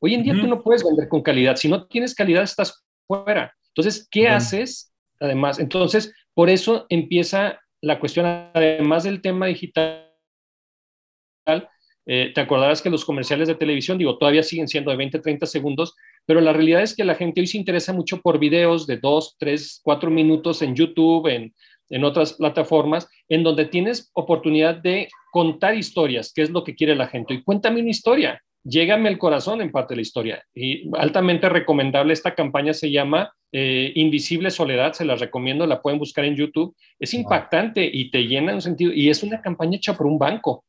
Hoy 0.00 0.14
en 0.14 0.22
día 0.22 0.34
tú 0.34 0.46
no 0.46 0.62
puedes 0.62 0.84
vender 0.84 1.08
con 1.08 1.22
calidad. 1.22 1.56
Si 1.56 1.68
no 1.68 1.86
tienes 1.86 2.14
calidad, 2.14 2.42
estás 2.42 2.84
fuera. 3.06 3.54
Entonces, 3.68 4.08
¿qué 4.10 4.28
haces? 4.28 4.92
Además, 5.20 5.58
entonces, 5.58 6.12
por 6.34 6.50
eso 6.50 6.86
empieza 6.88 7.60
la 7.80 7.98
cuestión, 7.98 8.26
además 8.26 9.04
del 9.04 9.20
tema 9.20 9.46
digital, 9.46 10.10
eh, 12.06 12.32
te 12.34 12.40
acordarás 12.40 12.82
que 12.82 12.90
los 12.90 13.04
comerciales 13.04 13.48
de 13.48 13.54
televisión, 13.54 13.98
digo, 13.98 14.18
todavía 14.18 14.42
siguen 14.42 14.68
siendo 14.68 14.90
de 14.90 14.96
20, 14.96 15.18
30 15.20 15.46
segundos, 15.46 15.94
pero 16.26 16.40
la 16.40 16.52
realidad 16.52 16.82
es 16.82 16.94
que 16.94 17.04
la 17.04 17.14
gente 17.14 17.40
hoy 17.40 17.46
se 17.46 17.58
interesa 17.58 17.92
mucho 17.92 18.20
por 18.20 18.38
videos 18.38 18.86
de 18.86 18.98
2, 18.98 19.36
3, 19.38 19.80
4 19.82 20.10
minutos 20.10 20.62
en 20.62 20.74
YouTube, 20.74 21.28
en, 21.28 21.54
en 21.90 22.04
otras 22.04 22.34
plataformas, 22.34 23.08
en 23.28 23.42
donde 23.42 23.66
tienes 23.66 24.10
oportunidad 24.14 24.76
de 24.76 25.08
contar 25.32 25.74
historias, 25.74 26.32
que 26.32 26.42
es 26.42 26.50
lo 26.50 26.64
que 26.64 26.74
quiere 26.74 26.94
la 26.94 27.08
gente. 27.08 27.34
Y 27.34 27.42
cuéntame 27.42 27.80
una 27.80 27.90
historia, 27.90 28.40
llégame 28.64 29.10
el 29.10 29.18
corazón 29.18 29.60
en 29.60 29.70
parte 29.70 29.92
de 29.92 29.96
la 29.96 30.02
historia. 30.02 30.44
Y 30.54 30.90
altamente 30.96 31.48
recomendable, 31.48 32.12
esta 32.12 32.34
campaña 32.34 32.72
se 32.72 32.90
llama 32.90 33.32
eh, 33.52 33.92
Invisible 33.94 34.50
Soledad, 34.50 34.94
se 34.94 35.04
la 35.04 35.14
recomiendo, 35.14 35.66
la 35.66 35.80
pueden 35.80 35.98
buscar 35.98 36.24
en 36.24 36.34
YouTube. 36.34 36.74
Es 36.98 37.14
impactante 37.14 37.88
y 37.90 38.10
te 38.10 38.26
llena 38.26 38.54
un 38.54 38.62
sentido, 38.62 38.92
y 38.92 39.10
es 39.10 39.22
una 39.22 39.40
campaña 39.40 39.76
hecha 39.76 39.94
por 39.94 40.06
un 40.06 40.18
banco. 40.18 40.64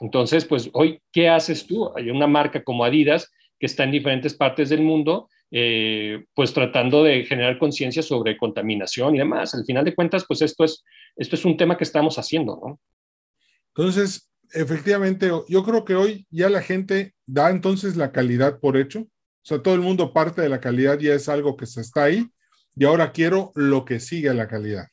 Entonces, 0.00 0.44
pues 0.44 0.70
hoy, 0.74 1.00
¿qué 1.10 1.28
haces 1.28 1.66
tú? 1.66 1.90
Hay 1.96 2.08
una 2.10 2.28
marca 2.28 2.62
como 2.62 2.84
Adidas 2.84 3.32
que 3.58 3.66
está 3.66 3.82
en 3.82 3.90
diferentes 3.90 4.34
partes 4.34 4.68
del 4.68 4.80
mundo, 4.80 5.28
eh, 5.50 6.24
pues 6.34 6.54
tratando 6.54 7.02
de 7.02 7.24
generar 7.24 7.58
conciencia 7.58 8.02
sobre 8.02 8.36
contaminación 8.36 9.16
y 9.16 9.18
demás. 9.18 9.52
Al 9.54 9.64
final 9.64 9.84
de 9.84 9.94
cuentas, 9.94 10.24
pues 10.26 10.40
esto 10.42 10.62
es, 10.62 10.84
esto 11.16 11.34
es 11.34 11.44
un 11.44 11.56
tema 11.56 11.76
que 11.76 11.84
estamos 11.84 12.16
haciendo, 12.16 12.60
¿no? 12.64 12.80
Entonces, 13.74 14.29
efectivamente, 14.52 15.30
yo 15.48 15.64
creo 15.64 15.84
que 15.84 15.94
hoy 15.94 16.26
ya 16.30 16.48
la 16.48 16.62
gente 16.62 17.14
da 17.26 17.50
entonces 17.50 17.96
la 17.96 18.12
calidad 18.12 18.60
por 18.60 18.76
hecho. 18.76 19.00
O 19.00 19.08
sea, 19.42 19.62
todo 19.62 19.74
el 19.74 19.80
mundo 19.80 20.12
parte 20.12 20.42
de 20.42 20.48
la 20.48 20.60
calidad, 20.60 20.98
ya 20.98 21.14
es 21.14 21.28
algo 21.28 21.56
que 21.56 21.66
se 21.66 21.80
está 21.80 22.04
ahí, 22.04 22.26
y 22.76 22.84
ahora 22.84 23.12
quiero 23.12 23.52
lo 23.54 23.84
que 23.84 24.00
sigue 24.00 24.28
a 24.28 24.34
la 24.34 24.48
calidad. 24.48 24.86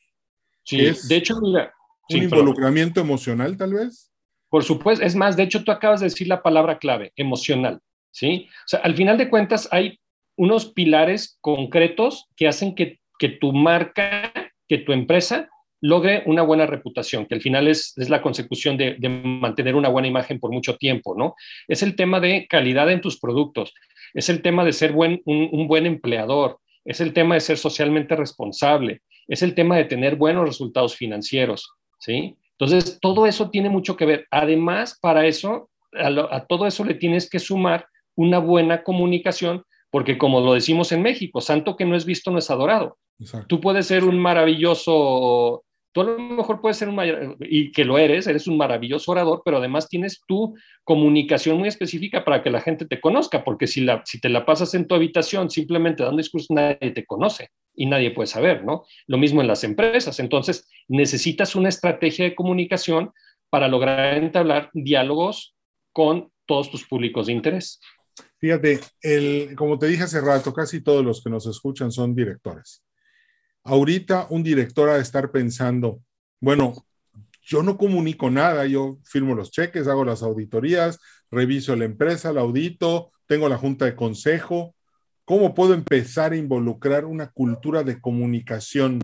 Sí, 0.64 0.78
de 1.08 1.16
hecho, 1.16 1.36
mira. 1.42 1.74
Un 2.10 2.24
involucramiento 2.24 3.02
emocional, 3.02 3.58
tal 3.58 3.74
vez. 3.74 4.12
Por 4.50 4.64
supuesto, 4.64 5.04
es 5.04 5.16
más, 5.16 5.36
de 5.36 5.44
hecho 5.44 5.64
tú 5.64 5.72
acabas 5.72 6.00
de 6.00 6.06
decir 6.06 6.28
la 6.28 6.42
palabra 6.42 6.80
clave, 6.80 7.12
emocional, 7.18 7.82
¿sí? 8.12 8.48
O 8.66 8.68
sea, 8.68 8.80
al 8.80 8.96
final 8.96 9.18
de 9.18 9.30
cuentas 9.30 9.68
hay 9.72 10.00
unos 10.38 10.72
pilares 10.72 11.38
concretos 11.42 12.28
que 12.36 12.48
hacen 12.48 12.74
que, 12.76 13.00
tu 13.42 13.52
marca, 13.52 14.32
que 14.68 14.78
tu 14.78 14.94
empresa 14.94 15.50
logre 15.82 16.24
una 16.26 16.42
buena 16.42 16.66
reputación, 16.66 17.26
que 17.26 17.36
al 17.36 17.42
final 17.42 17.68
es, 17.68 17.94
la 17.98 18.22
consecución 18.22 18.78
de, 18.78 18.98
mantener 19.24 19.76
una 19.76 19.90
buena 19.90 20.08
imagen 20.08 20.40
por 20.40 20.52
mucho 20.52 20.78
tiempo, 20.78 21.16
¿no? 21.18 21.36
Es 21.68 21.84
el 21.84 21.96
tema 21.96 22.20
de 22.20 22.48
calidad 22.48 22.90
en 22.92 23.02
tus 23.02 23.20
productos, 23.20 23.74
es 24.14 24.30
el 24.30 24.42
tema 24.42 24.66
de 24.66 24.74
ser 24.74 24.92
buen, 24.92 25.22
un 25.26 25.68
buen 25.68 25.86
empleador, 25.86 26.60
es 26.86 27.02
el 27.02 27.14
tema 27.14 27.36
de 27.36 27.42
ser 27.42 27.58
socialmente 27.58 28.16
responsable, 28.16 29.02
es 29.28 29.44
el 29.44 29.54
tema 29.54 29.76
de 29.76 29.86
tener 29.86 30.16
buenos 30.16 30.48
resultados 30.48 30.96
financieros, 30.96 31.74
¿sí? 32.00 32.36
Entonces, 32.60 32.98
todo 33.00 33.28
eso 33.28 33.50
tiene 33.50 33.70
mucho 33.70 33.96
que 33.96 34.06
ver. 34.06 34.28
Además, 34.32 34.98
para 35.00 35.26
eso, 35.28 35.70
a, 35.94 36.46
todo 36.46 36.66
eso 36.66 36.84
le 36.84 36.96
tienes 36.96 37.30
que 37.30 37.40
sumar 37.40 37.88
una 38.16 38.40
buena 38.40 38.84
comunicación, 38.84 39.64
porque 39.92 40.18
como 40.18 40.42
lo 40.42 40.54
decimos 40.54 40.92
en 40.92 41.04
México, 41.04 41.40
santo 41.40 41.76
que 41.76 41.86
no 41.86 41.96
es 41.96 42.06
visto 42.06 42.32
no 42.32 42.40
es 42.40 42.50
adorado. 42.50 42.98
Tú 43.48 43.60
puedes 43.62 43.88
ser 43.88 44.04
un 44.04 44.20
maravilloso 44.20 45.64
Tú 45.92 46.02
a 46.02 46.04
lo 46.04 46.20
mejor 46.20 46.62
puedes 46.62 46.78
ser 46.78 46.90
un 46.90 47.38
y 47.40 47.72
que 47.72 47.86
lo 47.86 47.98
eres, 47.98 48.28
eres 48.28 48.48
un 48.48 48.58
maravilloso 48.58 49.12
orador, 49.12 49.42
pero 49.44 49.58
además 49.58 49.90
tienes 49.90 50.22
tu 50.28 50.56
comunicación 50.84 51.58
muy 51.58 51.68
específica 51.68 52.24
para 52.24 52.44
que 52.44 52.50
la 52.50 52.62
gente 52.62 52.86
te 52.86 53.02
conozca, 53.02 53.44
porque 53.44 53.68
si, 53.68 53.82
la, 53.82 54.04
si 54.06 54.20
te 54.20 54.30
la 54.30 54.46
pasas 54.46 54.74
en 54.74 54.88
tu 54.88 54.96
habitación 54.96 55.50
simplemente 55.50 56.04
dando 56.04 56.18
discursos, 56.18 56.52
nadie 56.52 56.92
te 56.92 57.06
conoce 57.06 57.50
y 57.74 57.86
nadie 57.86 58.12
puede 58.12 58.28
saber, 58.28 58.64
¿no? 58.64 58.86
Lo 59.08 59.18
mismo 59.18 59.42
en 59.42 59.48
las 59.48 59.64
empresas. 59.64 60.20
Entonces, 60.20 60.68
necesitas 60.88 61.56
una 61.56 61.70
estrategia 61.70 62.26
de 62.26 62.36
comunicación 62.36 63.12
para 63.50 63.68
lograr 63.68 64.18
entablar 64.18 64.70
diálogos 64.74 65.56
con 65.94 66.32
todos 66.46 66.70
tus 66.70 66.86
públicos 66.86 67.28
de 67.28 67.34
interés. 67.34 67.80
Fíjate, 68.40 68.80
el, 69.02 69.56
como 69.56 69.78
te 69.80 69.88
dije 69.88 70.04
hace 70.04 70.22
rato, 70.22 70.54
casi 70.54 70.82
todos 70.82 71.04
los 71.04 71.24
que 71.24 71.30
nos 71.30 71.46
escuchan 71.48 71.92
son 71.92 72.16
directores. 72.16 72.84
Ahorita 73.68 74.28
un 74.30 74.44
director 74.44 74.88
ha 74.88 74.96
de 74.96 75.02
estar 75.02 75.30
pensando, 75.30 76.02
bueno, 76.40 76.88
yo 77.42 77.64
no 77.64 77.78
comunico 77.78 78.30
nada, 78.30 78.66
yo 78.66 78.98
firmo 79.04 79.36
los 79.36 79.52
cheques, 79.52 79.90
hago 79.90 80.06
las 80.06 80.24
auditorías, 80.24 81.02
reviso 81.30 81.76
la 81.76 81.84
empresa, 81.84 82.32
la 82.32 82.40
audito, 82.40 83.12
tengo 83.26 83.50
la 83.50 83.58
junta 83.58 83.84
de 83.84 83.94
consejo. 83.94 84.74
¿Cómo 85.26 85.54
puedo 85.54 85.74
empezar 85.74 86.32
a 86.32 86.38
involucrar 86.38 87.04
una 87.04 87.28
cultura 87.28 87.84
de 87.84 88.00
comunicación 88.00 89.02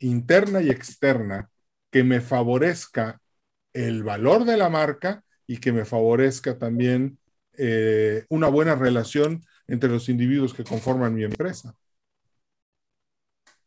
interna 0.00 0.62
y 0.62 0.70
externa 0.70 1.48
que 1.92 2.02
me 2.02 2.20
favorezca 2.20 3.20
el 3.72 4.02
valor 4.02 4.44
de 4.44 4.56
la 4.56 4.68
marca 4.68 5.22
y 5.46 5.58
que 5.58 5.70
me 5.70 5.84
favorezca 5.84 6.58
también 6.58 7.20
eh, 7.56 8.24
una 8.28 8.48
buena 8.48 8.74
relación 8.74 9.44
entre 9.68 9.90
los 9.90 10.08
individuos 10.08 10.54
que 10.54 10.64
conforman 10.64 11.14
mi 11.14 11.22
empresa? 11.22 11.76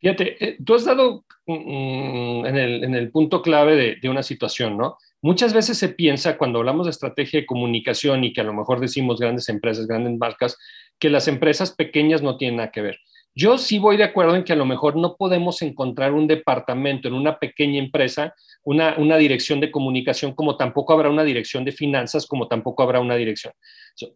Fíjate, 0.05 0.37
eh, 0.39 0.57
tú 0.63 0.75
has 0.75 0.85
dado 0.85 1.25
mm, 1.47 2.45
en, 2.45 2.93
el, 2.93 3.09
punto 3.09 3.41
clave 3.41 3.97
de, 3.99 4.07
una 4.07 4.21
situación, 4.21 4.77
¿no? 4.77 4.99
Muchas 5.19 5.51
veces 5.51 5.79
se 5.79 5.89
piensa 5.89 6.37
cuando 6.37 6.59
hablamos 6.59 6.85
de 6.85 6.91
estrategia 6.91 7.39
de 7.39 7.47
comunicación 7.47 8.23
y 8.23 8.31
que 8.31 8.41
a 8.41 8.43
lo 8.43 8.53
mejor 8.53 8.79
decimos 8.79 9.19
grandes 9.19 9.49
empresas, 9.49 9.87
grandes 9.87 10.15
marcas, 10.19 10.59
que 10.99 11.09
las 11.09 11.27
empresas 11.27 11.71
pequeñas 11.71 12.21
no 12.21 12.37
tienen 12.37 12.57
nada 12.57 12.69
que 12.69 12.83
ver. 12.83 12.99
Yo 13.33 13.57
sí 13.57 13.79
voy 13.79 13.97
de 13.97 14.03
acuerdo 14.03 14.35
en 14.35 14.43
que 14.43 14.53
a 14.53 14.55
lo 14.55 14.67
mejor 14.67 14.95
no 14.95 15.15
podemos 15.15 15.63
encontrar 15.63 16.13
un 16.13 16.27
departamento 16.27 17.07
en 17.07 17.15
una 17.15 17.39
pequeña 17.39 17.79
empresa, 17.79 18.35
una, 18.63 18.93
una 18.99 19.17
dirección 19.17 19.59
de 19.59 19.71
comunicación, 19.71 20.35
como 20.35 20.55
tampoco 20.55 20.93
habrá 20.93 21.09
una 21.09 21.23
dirección 21.23 21.65
de 21.65 21.71
finanzas, 21.71 22.27
como 22.27 22.47
tampoco 22.47 22.83
habrá 22.83 22.99
una 22.99 23.15
dirección. 23.15 23.53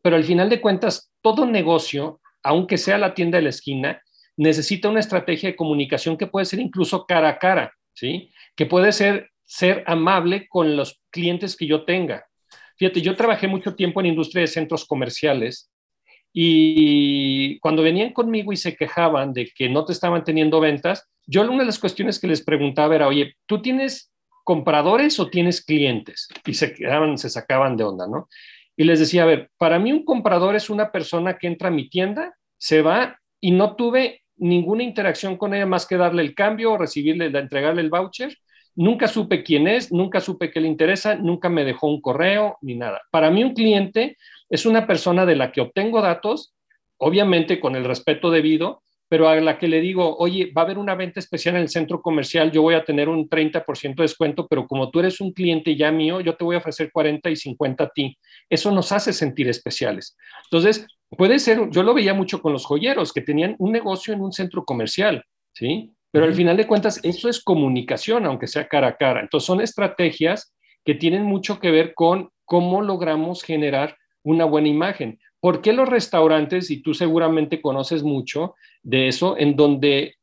Pero 0.03 0.17
al 0.17 0.23
final 0.23 0.51
de 0.51 0.61
cuentas, 0.61 1.11
todo 1.23 1.47
negocio, 1.47 2.21
aunque 2.43 2.77
sea 2.77 2.99
la 2.99 3.15
tienda 3.15 3.39
de 3.39 3.41
la 3.41 3.49
esquina, 3.49 4.03
necesita 4.39 4.87
una 4.87 5.01
estrategia 5.01 5.49
de 5.49 5.55
comunicación 5.55 6.17
que 6.17 6.27
puede 6.27 6.45
ser 6.45 6.59
incluso 6.59 7.05
cara 7.05 7.27
a 7.27 7.39
cara, 7.39 7.73
¿sí? 7.93 8.31
Que 8.55 8.65
puede 8.65 8.93
ser 8.93 9.31
ser 9.43 9.83
amable 9.85 10.47
con 10.47 10.77
los 10.77 11.01
clientes 11.09 11.57
que 11.57 11.65
yo 11.65 11.83
tenga. 11.83 12.25
Fíjate, 12.77 13.01
yo 13.01 13.15
trabajé 13.15 13.47
mucho 13.47 13.75
tiempo 13.75 13.99
en 13.99 14.05
industria 14.05 14.41
de 14.41 14.47
centros 14.47 14.85
comerciales 14.85 15.69
y 16.31 17.59
cuando 17.59 17.81
venían 17.81 18.13
conmigo 18.13 18.53
y 18.53 18.57
se 18.57 18.77
quejaban 18.77 19.33
de 19.33 19.51
que 19.53 19.67
no 19.67 19.83
te 19.83 19.91
estaban 19.91 20.23
teniendo 20.23 20.61
ventas, 20.61 21.09
yo 21.25 21.41
una 21.41 21.59
de 21.59 21.65
las 21.65 21.79
cuestiones 21.79 22.19
que 22.19 22.27
les 22.27 22.41
preguntaba 22.41 22.95
era, 22.95 23.07
oye, 23.07 23.35
¿tú 23.45 23.61
tienes 23.61 24.13
compradores 24.45 25.19
o 25.19 25.29
tienes 25.29 25.65
clientes? 25.65 26.29
Y 26.45 26.53
se 26.53 26.73
quedaban, 26.73 27.17
se 27.17 27.29
sacaban 27.29 27.75
de 27.75 27.83
onda, 27.83 28.07
¿no? 28.07 28.29
Y 28.77 28.85
les 28.85 28.99
decía, 28.99 29.23
a 29.23 29.25
ver, 29.25 29.49
para 29.57 29.79
mí 29.79 29.91
un 29.91 30.05
comprador 30.05 30.55
es 30.55 30.69
una 30.69 30.91
persona 30.91 31.37
que 31.37 31.47
entra 31.47 31.67
a 31.67 31.71
mi 31.71 31.89
tienda, 31.89 32.37
se 32.57 32.81
va 32.81 33.19
y 33.41 33.51
no 33.51 33.75
tuve 33.75 34.21
ninguna 34.39 34.83
interacción 34.83 35.37
con 35.37 35.53
ella 35.53 35.65
más 35.65 35.85
que 35.85 35.97
darle 35.97 36.21
el 36.21 36.33
cambio 36.33 36.73
o 36.73 36.77
recibirle, 36.77 37.25
entregarle 37.25 37.81
el 37.81 37.89
voucher. 37.89 38.37
Nunca 38.75 39.07
supe 39.07 39.43
quién 39.43 39.67
es, 39.67 39.91
nunca 39.91 40.21
supe 40.21 40.51
qué 40.51 40.61
le 40.61 40.67
interesa, 40.67 41.15
nunca 41.15 41.49
me 41.49 41.65
dejó 41.65 41.87
un 41.87 42.01
correo 42.01 42.57
ni 42.61 42.75
nada. 42.75 43.01
Para 43.11 43.29
mí 43.29 43.43
un 43.43 43.53
cliente 43.53 44.17
es 44.49 44.65
una 44.65 44.87
persona 44.87 45.25
de 45.25 45.35
la 45.35 45.51
que 45.51 45.61
obtengo 45.61 46.01
datos, 46.01 46.53
obviamente 46.97 47.59
con 47.59 47.75
el 47.75 47.85
respeto 47.85 48.31
debido, 48.31 48.81
pero 49.09 49.27
a 49.27 49.35
la 49.41 49.57
que 49.57 49.67
le 49.67 49.81
digo, 49.81 50.15
oye, 50.17 50.51
va 50.55 50.61
a 50.61 50.65
haber 50.65 50.77
una 50.77 50.93
venta 50.93 51.19
especial 51.19 51.55
en 51.55 51.63
el 51.63 51.69
centro 51.69 51.99
comercial, 52.01 52.51
yo 52.51 52.61
voy 52.61 52.75
a 52.75 52.85
tener 52.85 53.09
un 53.09 53.27
30% 53.27 53.95
de 53.95 54.03
descuento, 54.03 54.47
pero 54.47 54.67
como 54.67 54.91
tú 54.91 54.99
eres 54.99 55.19
un 55.19 55.33
cliente 55.33 55.75
ya 55.75 55.91
mío, 55.91 56.21
yo 56.21 56.35
te 56.35 56.43
voy 56.43 56.55
a 56.55 56.59
ofrecer 56.59 56.91
40 56.91 57.29
y 57.31 57.35
50 57.35 57.83
a 57.83 57.89
ti. 57.89 58.17
Eso 58.47 58.71
nos 58.71 58.91
hace 58.91 59.11
sentir 59.11 59.49
especiales. 59.49 60.15
Entonces, 60.45 60.85
puede 61.17 61.39
ser, 61.39 61.69
yo 61.69 61.83
lo 61.83 61.93
veía 61.93 62.13
mucho 62.13 62.41
con 62.41 62.53
los 62.53 62.65
joyeros, 62.65 63.13
que 63.13 63.21
tenían 63.21 63.55
un 63.59 63.71
negocio 63.71 64.13
en 64.13 64.21
un 64.21 64.31
centro 64.31 64.63
comercial, 64.65 65.23
¿sí? 65.53 65.91
Pero 66.11 66.25
al 66.25 66.33
final 66.33 66.57
de 66.57 66.67
cuentas, 66.67 66.99
eso 67.03 67.29
es 67.29 67.43
comunicación, 67.43 68.25
aunque 68.25 68.47
sea 68.47 68.67
cara 68.67 68.87
a 68.87 68.97
cara. 68.97 69.21
Entonces, 69.21 69.45
son 69.45 69.61
estrategias 69.61 70.53
que 70.83 70.95
tienen 70.95 71.23
mucho 71.23 71.59
que 71.59 71.71
ver 71.71 71.93
con 71.93 72.29
cómo 72.45 72.81
logramos 72.81 73.43
generar 73.43 73.95
una 74.23 74.45
buena 74.45 74.69
imagen. 74.69 75.19
¿Por 75.39 75.61
qué 75.61 75.71
los 75.71 75.87
restaurantes, 75.87 76.71
y 76.71 76.81
tú 76.81 76.93
seguramente 76.93 77.61
conoces 77.61 78.03
mucho 78.03 78.55
de 78.81 79.07
eso, 79.07 79.37
en 79.37 79.55
donde 79.55 80.15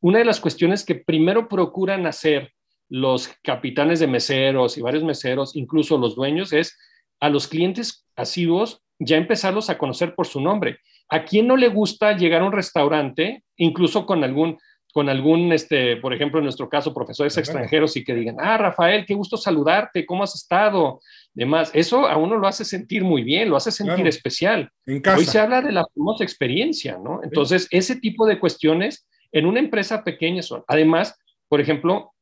una 0.00 0.18
de 0.18 0.24
las 0.24 0.40
cuestiones 0.40 0.84
que 0.84 0.96
primero 0.96 1.48
procuran 1.48 2.06
hacer 2.06 2.52
los 2.88 3.28
capitanes 3.42 4.00
de 4.00 4.06
meseros 4.06 4.76
y 4.76 4.82
varios 4.82 5.04
meseros, 5.04 5.56
incluso 5.56 5.96
los 5.98 6.14
dueños, 6.14 6.52
es 6.52 6.76
a 7.20 7.30
los 7.30 7.48
clientes 7.48 8.04
asiduos 8.16 8.81
ya 9.04 9.16
empezarlos 9.16 9.70
a 9.70 9.78
conocer 9.78 10.14
por 10.14 10.26
su 10.26 10.40
nombre. 10.40 10.78
¿A 11.08 11.24
quién 11.24 11.46
no 11.46 11.56
le 11.56 11.68
gusta 11.68 12.16
llegar 12.16 12.42
a 12.42 12.46
un 12.46 12.52
restaurante, 12.52 13.44
incluso 13.56 14.06
con 14.06 14.24
algún 14.24 14.58
con 14.92 15.08
algún, 15.08 15.50
este, 15.52 15.96
por 15.96 16.12
ejemplo, 16.12 16.38
en 16.38 16.44
nuestro 16.44 16.68
caso, 16.68 16.92
profesores 16.92 17.36
extranjeros 17.38 17.96
y 17.96 18.04
que 18.04 18.14
digan, 18.14 18.36
ah, 18.38 18.58
Rafael, 18.58 19.06
qué 19.06 19.14
gusto 19.14 19.38
saludarte, 19.38 20.04
¿cómo 20.04 20.22
has 20.22 20.34
estado? 20.34 21.00
Demás, 21.32 21.70
eso 21.72 22.06
a 22.06 22.18
uno 22.18 22.36
lo 22.36 22.46
hace 22.46 22.62
sentir 22.62 23.02
muy 23.02 23.22
bien, 23.22 23.48
lo 23.48 23.56
hace 23.56 23.72
sentir 23.72 24.06
especial. 24.06 24.70
Hoy 24.86 25.24
se 25.24 25.38
habla 25.38 25.62
de 25.62 25.72
la 25.72 25.86
famosa 25.94 26.24
experiencia, 26.24 26.98
¿no? 27.02 27.20
Entonces, 27.24 27.68
ese 27.70 27.96
tipo 27.96 28.26
de 28.26 28.38
cuestiones 28.38 29.08
en 29.32 29.46
una 29.46 29.60
empresa 29.60 30.04
pequeña 30.04 30.42
son. 30.42 30.62
Además, 30.68 31.18
por 31.48 31.62
ejemplo, 31.62 32.12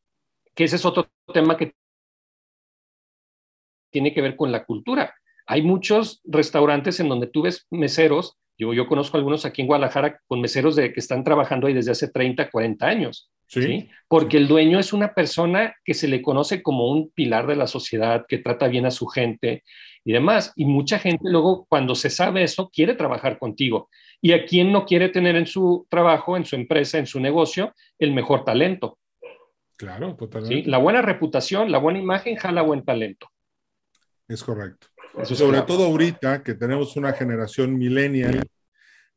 que 0.55 0.63
ese 0.63 0.77
es 0.77 0.85
otro 0.85 1.09
tema 1.35 1.57
que 1.57 1.75
tiene 3.91 4.15
que 4.15 4.23
ver 4.23 4.37
con 4.37 4.53
la 4.53 4.65
cultura. 4.65 5.13
Hay 5.50 5.62
muchos 5.62 6.21
restaurantes 6.25 7.00
en 7.00 7.09
donde 7.09 7.26
tú 7.26 7.42
ves 7.42 7.66
meseros 7.71 8.38
yo, 8.61 8.87
conozco 8.87 9.16
algunos 9.16 9.47
aquí 9.47 9.62
en 9.62 9.69
Guadalajara 9.69 10.21
con 10.26 10.40
meseros 10.40 10.76
de, 10.76 10.92
que 10.92 11.00
están 11.00 11.25
trabajando 11.25 11.66
ahí 11.66 11.73
desde 11.73 11.92
hace 11.92 12.09
30, 12.09 12.50
40 12.50 12.87
años. 12.87 13.30
Sí. 13.47 13.88
Porque 14.07 14.37
el 14.37 14.47
dueño 14.47 14.78
es 14.78 14.92
una 14.92 15.14
persona 15.14 15.75
que 15.85 15.95
se 15.95 16.07
le 16.07 16.23
conoce 16.23 16.62
como 16.62 16.90
un 16.90 17.11
pilar 17.11 17.47
de 17.47 17.57
la 17.57 17.66
sociedad, 17.66 18.25
que 18.28 18.38
trata 18.38 18.69
bien 18.69 18.87
a 18.87 18.90
su 18.90 19.07
gente 19.07 19.64
y 20.04 20.12
demás. 20.12 20.52
Y 20.57 20.66
mucha 20.66 20.99
gente 20.99 21.25
luego, 21.25 21.66
cuando 21.69 21.95
se 21.95 22.11
sabe 22.11 22.42
eso, 22.42 22.69
quiere 22.71 22.95
trabajar 22.95 23.38
contigo. 23.38 23.88
¿Y 24.21 24.33
a 24.33 24.45
quién 24.45 24.71
no 24.71 24.85
quiere 24.85 25.09
tener 25.09 25.37
en 25.37 25.47
su 25.47 25.87
trabajo, 25.88 26.37
en 26.37 26.45
su 26.45 26.54
empresa, 26.54 26.99
en 26.99 27.07
su 27.07 27.19
negocio, 27.19 27.75
el 27.99 28.12
mejor 28.12 28.45
talento? 28.45 28.99
Claro, 29.76 30.14
totalmente. 30.16 30.69
La 30.69 30.78
buena 30.78 31.00
reputación, 31.00 31.73
la 31.73 31.78
buena 31.78 31.99
imagen 31.99 32.37
jala 32.37 32.61
buen 32.61 32.85
talento. 32.85 33.28
Es 34.28 34.45
correcto. 34.45 34.87
Sobre 35.25 35.62
todo 35.62 35.85
ahorita 35.85 36.43
que 36.43 36.55
tenemos 36.55 36.97
una 36.97 37.12
generación 37.12 37.77
millennial 37.77 38.46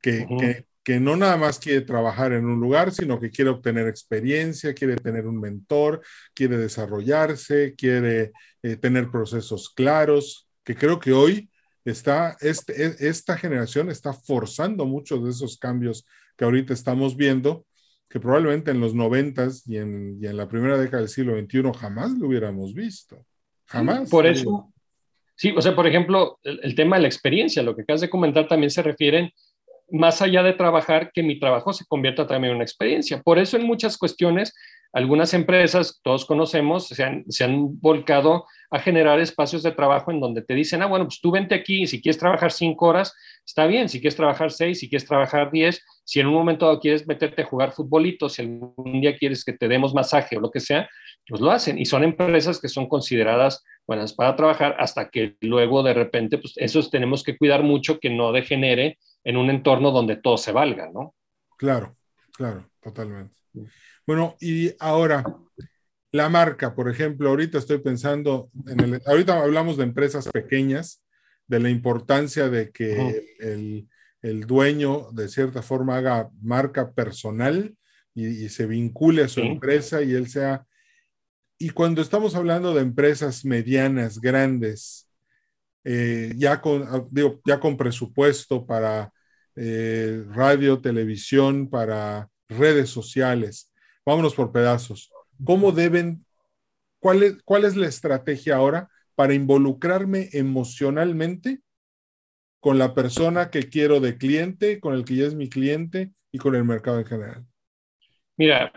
que, 0.02 0.66
que, 0.84 1.00
no 1.00 1.16
nada 1.16 1.38
más 1.38 1.60
quiere 1.60 1.82
trabajar 1.82 2.34
en 2.34 2.46
un 2.46 2.60
lugar, 2.60 2.92
sino 2.92 3.20
que 3.20 3.30
quiere 3.30 3.52
obtener 3.52 3.88
experiencia, 3.88 4.74
quiere 4.74 4.98
tener 4.98 5.28
un 5.28 5.40
mentor, 5.40 6.02
quiere 6.34 6.58
desarrollarse, 6.58 7.74
quiere 7.76 8.32
eh, 8.64 8.76
tener 8.76 9.10
procesos 9.10 9.70
claros, 9.70 10.50
que 10.64 10.76
creo 10.76 11.00
que 11.00 11.14
hoy 11.14 11.50
está, 11.86 12.36
este, 12.42 12.86
e, 12.86 12.96
esta 13.08 13.38
generación 13.38 13.90
está 13.90 14.14
forzando 14.14 14.86
muchos 14.86 15.24
de 15.24 15.30
esos 15.30 15.58
cambios 15.58 16.06
que 16.36 16.44
ahorita 16.44 16.74
estamos 16.74 17.16
viendo, 17.16 17.66
que 18.10 18.20
probablemente 18.20 18.72
en 18.72 18.82
los 18.82 18.94
noventas 18.94 19.66
y 19.68 19.78
en, 19.78 20.18
y 20.22 20.28
en 20.28 20.38
la 20.38 20.48
primera 20.48 20.78
década 20.78 21.02
del 21.02 21.10
siglo 21.10 21.40
XXI 21.40 21.72
jamás 21.80 22.12
lo 22.12 22.28
hubiéramos 22.28 22.74
visto. 22.74 23.26
Jamás. 23.68 24.10
Por 24.10 24.28
eso, 24.28 24.73
Sí, 25.36 25.54
o 25.56 25.62
sea, 25.62 25.76
por 25.76 25.88
ejemplo, 25.88 26.40
el, 26.44 26.76
tema 26.76 26.98
de 26.98 27.04
la 27.04 27.08
experiencia, 27.08 27.64
lo 27.64 27.76
que 27.76 27.82
acabas 27.82 28.02
de 28.02 28.10
comentar 28.10 28.48
también 28.48 28.70
se 28.70 28.84
refiere 28.84 29.34
más 29.90 30.22
allá 30.22 30.44
de 30.44 30.54
trabajar, 30.54 31.12
que 31.14 31.24
mi 31.24 31.40
trabajo 31.40 31.74
se 31.74 31.86
convierta 31.86 32.26
también 32.26 32.52
en 32.52 32.56
una 32.56 32.64
experiencia. 32.64 33.22
Por 33.22 33.40
eso 33.40 33.58
en 33.58 33.66
muchas 33.66 33.98
cuestiones, 33.98 34.54
algunas 34.92 35.34
empresas, 35.34 36.00
todos 36.04 36.26
conocemos, 36.26 36.88
se 36.88 37.04
han, 37.04 37.26
se 37.30 37.44
han 37.44 37.80
volcado 37.80 38.46
a 38.70 38.80
generar 38.80 39.20
espacios 39.20 39.62
de 39.62 39.72
trabajo 39.72 40.12
en 40.12 40.20
donde 40.20 40.42
te 40.42 40.54
dicen, 40.54 40.82
ah, 40.82 40.88
bueno, 40.88 41.06
pues 41.06 41.20
tú 41.20 41.32
vente 41.32 41.54
aquí, 41.54 41.86
si 41.86 42.02
quieres 42.02 42.18
trabajar 42.18 42.52
cinco 42.52 42.88
horas, 42.88 43.14
está 43.46 43.68
bien, 43.68 43.90
si 43.90 44.00
quieres 44.00 44.16
trabajar 44.16 44.52
seis, 44.52 44.80
si 44.80 44.90
quieres 44.90 45.08
trabajar 45.08 45.52
diez, 45.52 45.84
si 46.04 46.20
en 46.20 46.28
un 46.28 46.34
momento 46.34 46.66
dado 46.66 46.80
quieres 46.80 47.08
meterte 47.08 47.44
a 47.44 47.46
jugar 47.46 47.72
futbolito, 47.72 48.30
si 48.30 48.42
algún 48.42 49.02
día 49.02 49.16
quieres 49.16 49.44
que 49.44 49.54
te 49.54 49.68
demos 49.68 49.94
masaje 49.94 50.38
o 50.38 50.40
lo 50.40 50.50
que 50.50 50.60
sea, 50.60 50.90
pues 51.28 51.42
lo 51.42 51.52
hacen. 51.52 51.78
Y 51.78 51.86
son 51.86 52.04
empresas 52.04 52.60
que 52.60 52.68
son 52.68 52.88
consideradas 52.88 53.64
buenas 53.88 54.14
para 54.14 54.36
trabajar 54.36 54.76
hasta 54.80 55.10
que 55.10 55.36
luego 55.42 55.84
de 55.84 55.94
repente, 55.94 56.38
pues 56.38 56.54
esos 56.58 56.90
tenemos 56.90 57.24
que 57.24 57.38
cuidar 57.38 57.64
mucho 57.64 58.00
que 58.00 58.10
no 58.10 58.32
degenere 58.32 58.98
en 59.24 59.38
un 59.38 59.50
entorno 59.50 59.92
donde 59.92 60.18
todo 60.18 60.38
se 60.38 60.52
valga, 60.52 60.90
¿no? 60.92 61.16
Claro, 61.58 61.96
claro, 62.34 62.70
totalmente. 62.82 63.36
Bueno, 64.06 64.36
y 64.40 64.74
ahora, 64.80 65.24
la 66.12 66.30
marca, 66.30 66.76
por 66.76 66.90
ejemplo, 66.90 67.30
ahorita 67.30 67.58
estoy 67.58 67.80
pensando, 67.80 68.50
en 68.68 68.80
el, 68.80 69.02
ahorita 69.06 69.42
hablamos 69.42 69.78
de 69.78 69.84
empresas 69.84 70.28
pequeñas, 70.30 71.02
de 71.48 71.60
la 71.60 71.70
importancia 71.70 72.50
de 72.50 72.72
que 72.72 73.22
el, 73.40 73.88
el, 74.22 74.42
dueño 74.48 75.12
de 75.12 75.28
cierta 75.28 75.62
forma 75.62 75.98
haga 75.98 76.30
marca 76.42 76.92
personal 76.94 77.76
y, 78.16 78.46
y 78.46 78.50
se 78.50 78.66
vincule 78.66 79.24
a 79.24 79.28
su 79.28 79.42
empresa 79.42 80.02
y 80.02 80.14
él 80.14 80.30
sea 80.30 80.66
y 81.64 81.70
cuando 81.70 82.02
estamos 82.02 82.36
hablando 82.36 82.74
de 82.74 82.82
empresas 82.82 83.46
medianas, 83.46 84.20
grandes, 84.20 85.10
eh, 85.86 86.34
ya, 86.36 86.60
con, 86.60 86.84
ah, 86.84 87.08
ya 87.46 87.62
con 87.62 87.78
presupuesto 87.78 88.66
para 88.66 89.14
eh, 89.56 90.26
radio, 90.28 90.82
televisión, 90.82 91.70
para 91.70 92.28
redes 92.50 92.90
sociales, 92.90 93.72
vámonos 94.06 94.36
por 94.36 94.52
pedazos. 94.52 95.10
¿Cómo 95.42 95.72
deben, 95.72 96.26
cuál 97.00 97.24
es, 97.24 97.38
cuál 97.46 97.64
es 97.64 97.78
la 97.78 97.88
estrategia 97.88 98.58
ahora 98.58 98.90
para 99.16 99.34
involucrarme 99.34 100.32
emocionalmente 100.34 101.62
con 102.60 102.78
la 102.78 102.94
persona 102.94 103.52
que 103.52 103.70
quiero 103.70 104.02
de 104.02 104.18
cliente, 104.18 104.82
con 104.82 104.96
el 104.96 105.06
que 105.06 105.16
ya 105.16 105.28
es 105.28 105.34
mi 105.34 105.48
cliente 105.48 106.12
y 106.30 106.40
con 106.40 106.56
el 106.56 106.66
mercado 106.66 107.00
en 107.00 107.06
general? 107.06 107.46
Mira, 108.36 108.74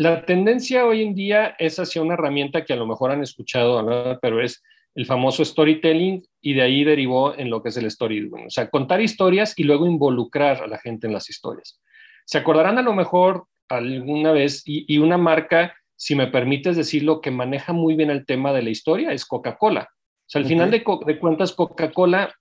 la 0.00 0.24
tendencia 0.24 0.86
hoy 0.86 1.02
en 1.02 1.14
día 1.14 1.54
es 1.58 1.78
hacia 1.78 2.00
una 2.00 2.14
herramienta 2.14 2.64
que 2.64 2.72
a 2.72 2.76
lo 2.76 2.86
mejor 2.86 3.10
han 3.10 3.22
escuchado 3.22 4.18
pero 4.22 4.42
es 4.42 4.62
el 4.94 5.04
famoso 5.04 5.44
storytelling 5.44 6.26
y 6.40 6.54
de 6.54 6.62
ahí 6.62 6.84
derivó 6.84 7.36
en 7.36 7.50
lo 7.50 7.62
que 7.62 7.68
es 7.68 7.76
el 7.76 7.90
storytelling. 7.90 8.46
O 8.46 8.50
sea, 8.50 8.70
contar 8.70 9.02
historias 9.02 9.52
y 9.58 9.64
luego 9.64 9.86
involucrar 9.86 10.62
a 10.62 10.66
la 10.66 10.78
gente 10.78 11.06
en 11.06 11.12
las 11.12 11.28
historias. 11.28 11.82
Se 12.24 12.38
acordarán 12.38 12.78
a 12.78 12.82
lo 12.82 12.94
mejor 12.94 13.44
alguna 13.68 14.32
vez 14.32 14.62
y, 14.64 14.96
una 14.96 15.18
marca, 15.18 15.76
si 15.96 16.14
me 16.14 16.28
permites 16.28 16.78
decirlo, 16.78 17.20
que 17.20 17.30
maneja 17.30 17.74
muy 17.74 17.94
bien 17.94 18.08
el 18.08 18.24
tema 18.24 18.54
de 18.54 18.62
la 18.62 18.70
historia 18.70 19.12
es 19.12 19.26
Coca-Cola. 19.26 19.82
O 19.82 20.24
sea, 20.24 20.40
al 20.40 20.48
final 20.48 20.70
de, 20.70 20.82
de 21.04 21.18
cuentas, 21.18 21.52
Coca-Cola, 21.52 22.34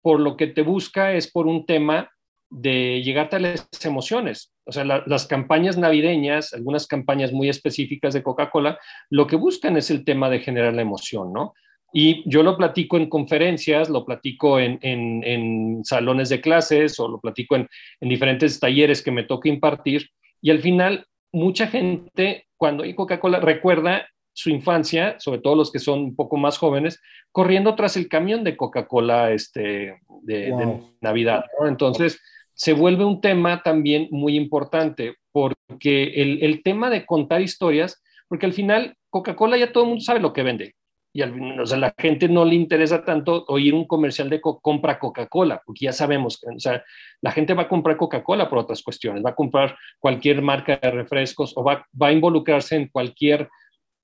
por 0.00 0.18
lo 0.18 0.38
que 0.38 0.46
te 0.46 0.62
busca 0.62 1.12
es 1.12 1.30
por 1.30 1.46
un 1.46 1.66
tema 1.66 2.10
de 2.48 3.02
llegarte 3.02 3.36
a 3.36 3.40
las 3.40 3.68
emociones. 3.84 4.51
O 4.64 4.72
sea, 4.72 4.84
las 4.84 5.26
campañas 5.26 5.76
navideñas, 5.76 6.52
algunas 6.52 6.86
campañas 6.86 7.32
muy 7.32 7.48
específicas 7.48 8.14
de 8.14 8.22
Coca-Cola, 8.22 8.78
lo 9.10 9.26
que 9.26 9.36
buscan 9.36 9.76
es 9.76 9.90
el 9.90 10.04
tema 10.04 10.30
de 10.30 10.40
generar 10.40 10.74
la 10.74 10.82
emoción, 10.82 11.32
¿no? 11.32 11.54
Y 11.92 12.28
yo 12.28 12.42
lo 12.42 12.56
platico 12.56 12.96
en 12.96 13.08
conferencias, 13.08 13.90
lo 13.90 14.04
platico 14.06 14.58
en, 14.58 15.82
salones 15.84 16.30
de 16.30 16.40
clases 16.40 16.98
o 16.98 17.08
lo 17.08 17.20
platico 17.20 17.56
en, 17.56 17.68
en, 18.00 18.08
diferentes 18.08 18.58
talleres 18.58 19.02
que 19.02 19.10
me 19.10 19.24
toca 19.24 19.48
impartir. 19.48 20.08
Y 20.40 20.50
al 20.50 20.60
final, 20.60 21.06
mucha 21.32 21.66
gente, 21.66 22.46
cuando 22.56 22.84
hay 22.84 22.94
Coca-Cola, 22.94 23.40
recuerda 23.40 24.06
su 24.32 24.48
infancia, 24.50 25.16
sobre 25.18 25.40
todo 25.40 25.54
los 25.54 25.70
que 25.70 25.78
son 25.78 26.00
un 26.00 26.16
poco 26.16 26.36
más 26.36 26.56
jóvenes, 26.56 27.00
corriendo 27.30 27.74
tras 27.74 27.96
el 27.96 28.08
camión 28.08 28.44
de 28.44 28.56
Coca-Cola 28.56 29.30
este, 29.32 30.00
de, 30.22 30.80
Navidad. 31.00 31.44
¿no? 31.60 31.68
Entonces, 31.68 32.20
se 32.54 32.72
vuelve 32.72 33.04
un 33.04 33.20
tema 33.20 33.62
también 33.62 34.08
muy 34.10 34.36
importante, 34.36 35.16
porque 35.32 36.04
el, 36.40 36.62
tema 36.62 36.90
de 36.90 37.06
contar 37.06 37.40
historias, 37.40 38.02
porque 38.28 38.46
al 38.46 38.52
final 38.52 38.96
Coca-Cola 39.10 39.56
ya 39.56 39.72
todo 39.72 39.84
el 39.84 39.88
mundo 39.90 40.04
sabe 40.04 40.20
lo 40.20 40.32
que 40.32 40.42
vende. 40.42 40.74
Y 41.14 41.20
al, 41.20 41.60
o 41.60 41.66
sea, 41.66 41.76
la 41.78 41.94
gente 41.98 42.28
no 42.28 42.44
le 42.44 42.54
interesa 42.54 43.04
tanto 43.04 43.44
oír 43.48 43.74
un 43.74 43.86
comercial 43.86 44.30
de 44.30 44.40
compra 44.40 44.98
Coca-Cola, 44.98 45.60
porque 45.64 45.86
ya 45.86 45.92
sabemos, 45.92 46.40
o 46.42 46.58
sea, 46.58 46.82
la 47.20 47.32
gente 47.32 47.52
va 47.52 47.64
a 47.64 47.68
comprar 47.68 47.96
Coca-Cola 47.96 48.48
por 48.48 48.58
otras 48.58 48.82
cuestiones, 48.82 49.24
va 49.24 49.30
a 49.30 49.34
comprar 49.34 49.76
cualquier 49.98 50.40
marca 50.40 50.78
de 50.80 50.90
refrescos 50.90 51.52
o 51.56 51.64
va, 51.64 51.86
va 52.00 52.06
a 52.08 52.12
involucrarse 52.12 52.76
en 52.76 52.88
cualquier, 52.88 53.48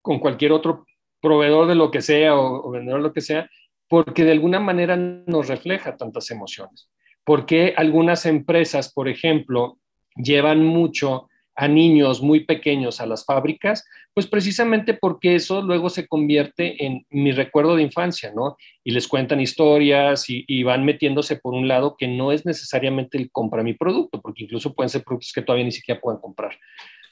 con 0.02 0.18
cualquier 0.18 0.52
otro 0.52 0.84
proveedor 1.20 1.66
de 1.66 1.74
lo 1.74 1.90
que 1.90 2.02
sea 2.02 2.36
o, 2.36 2.68
o 2.68 2.72
de 2.72 2.82
lo 2.82 3.12
que 3.12 3.22
sea, 3.22 3.48
porque 3.88 4.24
de 4.24 4.32
alguna 4.32 4.60
manera 4.60 4.96
nos 4.96 5.48
refleja 5.48 5.96
tantas 5.96 6.30
emociones. 6.30 6.90
Porque 7.28 7.74
algunas 7.76 8.24
empresas, 8.24 8.90
por 8.90 9.06
ejemplo, 9.06 9.78
llevan 10.16 10.64
mucho 10.64 11.28
a 11.54 11.68
niños 11.68 12.22
muy 12.22 12.46
pequeños 12.46 13.02
a 13.02 13.06
las 13.06 13.26
fábricas, 13.26 13.84
pues 14.14 14.26
precisamente 14.26 14.94
porque 14.94 15.34
eso 15.34 15.60
luego 15.60 15.90
se 15.90 16.06
convierte 16.06 16.86
en 16.86 17.04
mi 17.10 17.32
recuerdo 17.32 17.76
de 17.76 17.82
infancia, 17.82 18.32
¿no? 18.34 18.56
Y 18.82 18.92
les 18.92 19.06
cuentan 19.06 19.42
historias 19.42 20.24
y, 20.28 20.62
van 20.62 20.86
metiéndose 20.86 21.36
por 21.36 21.52
un 21.52 21.68
lado 21.68 21.96
que 21.98 22.08
no 22.08 22.32
es 22.32 22.46
necesariamente 22.46 23.18
el 23.18 23.30
compra 23.30 23.62
mi 23.62 23.74
producto, 23.74 24.22
porque 24.22 24.44
incluso 24.44 24.72
pueden 24.72 24.88
ser 24.88 25.04
productos 25.04 25.34
que 25.34 25.42
todavía 25.42 25.66
ni 25.66 25.72
siquiera 25.72 26.00
pueden 26.00 26.22
comprar. 26.22 26.56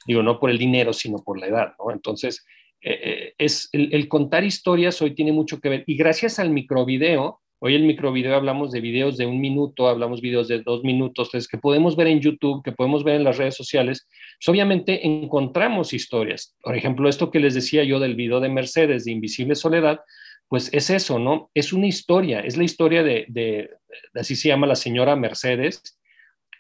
Digo, 0.06 0.22
no 0.22 0.40
por 0.40 0.48
el 0.48 0.56
dinero, 0.56 0.94
sino 0.94 1.18
por 1.18 1.38
la 1.38 1.48
edad, 1.48 1.74
¿no? 1.78 1.92
Entonces, 1.92 2.42
eh, 2.80 3.00
eh, 3.02 3.34
es 3.36 3.68
el, 3.72 3.92
el, 3.92 4.08
contar 4.08 4.44
historias 4.44 5.02
hoy 5.02 5.14
tiene 5.14 5.32
mucho 5.32 5.60
que 5.60 5.68
ver. 5.68 5.84
Y 5.86 5.94
gracias 5.98 6.38
al 6.38 6.48
microvideo, 6.48 7.42
Hoy 7.58 7.74
el 7.74 7.84
microvideo 7.84 8.36
hablamos 8.36 8.70
de 8.70 8.80
videos 8.80 9.16
de 9.16 9.24
un 9.24 9.40
minuto, 9.40 9.88
hablamos 9.88 10.20
videos 10.20 10.46
de 10.46 10.62
dos 10.62 10.84
minutos, 10.84 11.28
entonces, 11.28 11.48
que 11.48 11.56
podemos 11.56 11.96
ver 11.96 12.08
en 12.08 12.20
YouTube, 12.20 12.62
que 12.62 12.72
podemos 12.72 13.02
ver 13.02 13.16
en 13.16 13.24
las 13.24 13.38
redes 13.38 13.54
sociales. 13.54 14.06
Pues 14.38 14.48
obviamente 14.48 15.06
encontramos 15.06 15.94
historias. 15.94 16.54
Por 16.62 16.76
ejemplo, 16.76 17.08
esto 17.08 17.30
que 17.30 17.40
les 17.40 17.54
decía 17.54 17.82
yo 17.84 17.98
del 17.98 18.14
video 18.14 18.40
de 18.40 18.50
Mercedes 18.50 19.06
de 19.06 19.12
Invisible 19.12 19.54
Soledad, 19.54 20.00
pues 20.48 20.68
es 20.72 20.90
eso, 20.90 21.18
¿no? 21.18 21.50
Es 21.54 21.72
una 21.72 21.86
historia, 21.86 22.40
es 22.40 22.56
la 22.56 22.64
historia 22.64 23.02
de, 23.02 23.70
así 24.14 24.36
se 24.36 24.48
llama 24.48 24.66
la 24.66 24.76
señora 24.76 25.16
Mercedes, 25.16 25.98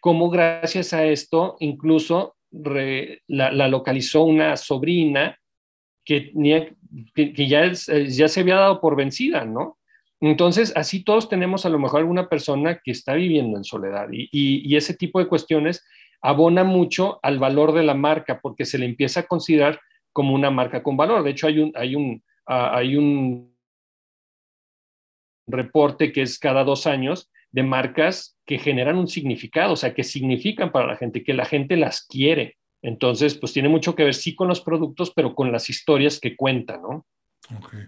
cómo 0.00 0.30
gracias 0.30 0.92
a 0.92 1.04
esto 1.04 1.56
incluso 1.60 2.36
la, 3.28 3.68
localizó 3.68 4.24
una 4.24 4.56
sobrina 4.56 5.38
que, 6.04 6.32
ya 7.36 7.74
se 7.74 8.40
había 8.40 8.56
dado 8.56 8.80
por 8.80 8.96
vencida, 8.96 9.44
¿no? 9.44 9.78
Entonces, 10.30 10.72
así 10.76 11.04
todos 11.04 11.28
tenemos 11.28 11.66
a 11.66 11.68
lo 11.68 11.78
mejor 11.78 12.00
alguna 12.00 12.28
persona 12.28 12.80
que 12.82 12.90
está 12.90 13.14
viviendo 13.14 13.56
en 13.56 13.64
soledad 13.64 14.08
y, 14.10 14.74
ese 14.74 14.94
tipo 14.94 15.20
de 15.20 15.28
cuestiones 15.28 15.84
abona 16.20 16.64
mucho 16.64 17.20
al 17.22 17.38
valor 17.38 17.72
de 17.72 17.84
la 17.84 17.94
marca 17.94 18.40
porque 18.40 18.64
se 18.64 18.78
le 18.78 18.86
empieza 18.86 19.20
a 19.20 19.26
considerar 19.26 19.80
como 20.12 20.34
una 20.34 20.50
marca 20.50 20.82
con 20.82 20.96
valor. 20.96 21.22
De 21.22 21.30
hecho, 21.30 21.46
hay 21.46 21.60
un, 21.60 21.72
hay 21.76 21.94
un, 21.94 22.22
ah, 22.46 22.76
hay 22.76 22.96
un 22.96 23.54
reporte 25.46 26.12
que 26.12 26.22
es 26.22 26.38
cada 26.38 26.64
dos 26.64 26.86
años 26.86 27.30
de 27.52 27.62
marcas 27.62 28.36
que 28.44 28.58
generan 28.58 28.96
un 28.98 29.06
significado, 29.06 29.74
o 29.74 29.76
sea, 29.76 29.94
que 29.94 30.02
significan 30.02 30.72
para 30.72 30.88
la 30.88 30.96
gente, 30.96 31.22
que 31.22 31.34
la 31.34 31.44
gente 31.44 31.76
las 31.76 32.04
quiere. 32.04 32.56
Entonces, 32.82 33.36
pues 33.36 33.52
tiene 33.52 33.68
mucho 33.68 33.94
que 33.94 34.04
ver, 34.04 34.14
sí, 34.14 34.34
con 34.34 34.48
los 34.48 34.60
productos, 34.60 35.12
pero 35.14 35.34
con 35.34 35.52
las 35.52 35.70
historias 35.70 36.18
que 36.18 36.36
cuentan, 36.36 36.82
¿no? 36.82 37.06
Okay. 37.58 37.86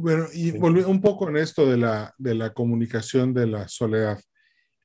Bueno, 0.00 0.26
y 0.32 0.52
volví 0.52 0.80
un 0.82 1.00
poco 1.00 1.28
en 1.28 1.36
esto 1.36 1.68
de 1.68 1.76
la, 1.76 2.14
de 2.18 2.34
la 2.34 2.52
comunicación 2.54 3.34
de 3.34 3.46
la 3.48 3.66
soledad. 3.66 4.20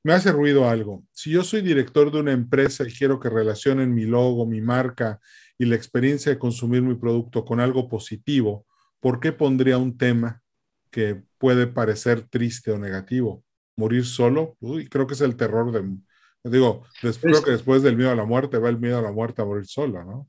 Me 0.02 0.12
hace 0.12 0.32
ruido 0.32 0.68
algo. 0.68 1.04
Si 1.12 1.30
yo 1.30 1.44
soy 1.44 1.62
director 1.62 2.10
de 2.10 2.18
una 2.18 2.32
empresa 2.32 2.84
y 2.86 2.92
quiero 2.92 3.20
que 3.20 3.30
relacionen 3.30 3.94
mi 3.94 4.04
logo, 4.04 4.44
mi 4.44 4.60
marca 4.60 5.20
y 5.56 5.66
la 5.66 5.76
experiencia 5.76 6.32
de 6.32 6.38
consumir 6.38 6.82
mi 6.82 6.96
producto 6.96 7.44
con 7.44 7.60
algo 7.60 7.88
positivo, 7.88 8.66
¿por 8.98 9.20
qué 9.20 9.30
pondría 9.30 9.78
un 9.78 9.96
tema 9.96 10.42
que 10.90 11.22
puede 11.38 11.68
parecer 11.68 12.22
triste 12.22 12.72
o 12.72 12.78
negativo? 12.78 13.44
¿Morir 13.76 14.04
solo? 14.04 14.56
Uy, 14.60 14.88
creo 14.88 15.06
que 15.06 15.14
es 15.14 15.20
el 15.20 15.36
terror 15.36 15.70
de... 15.70 15.96
Digo, 16.42 16.82
creo 17.20 17.42
que 17.42 17.52
después 17.52 17.82
del 17.82 17.96
miedo 17.96 18.10
a 18.10 18.16
la 18.16 18.26
muerte 18.26 18.58
va 18.58 18.68
el 18.68 18.78
miedo 18.78 18.98
a 18.98 19.02
la 19.02 19.12
muerte 19.12 19.40
a 19.40 19.44
morir 19.44 19.66
sola, 19.66 20.04
¿no? 20.04 20.28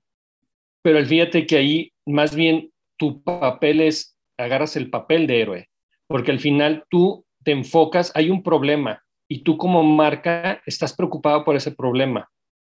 Pero 0.83 1.03
fíjate 1.03 1.45
que 1.47 1.57
ahí 1.57 1.93
más 2.05 2.35
bien 2.35 2.71
tu 2.97 3.21
papel 3.23 3.81
es 3.81 4.14
agarras 4.37 4.75
el 4.75 4.89
papel 4.89 5.27
de 5.27 5.41
héroe, 5.41 5.69
porque 6.07 6.31
al 6.31 6.39
final 6.39 6.85
tú 6.89 7.25
te 7.43 7.51
enfocas, 7.51 8.11
hay 8.15 8.29
un 8.29 8.43
problema 8.43 9.03
y 9.27 9.43
tú 9.43 9.57
como 9.57 9.83
marca 9.83 10.61
estás 10.65 10.95
preocupado 10.95 11.43
por 11.43 11.55
ese 11.55 11.71
problema. 11.71 12.29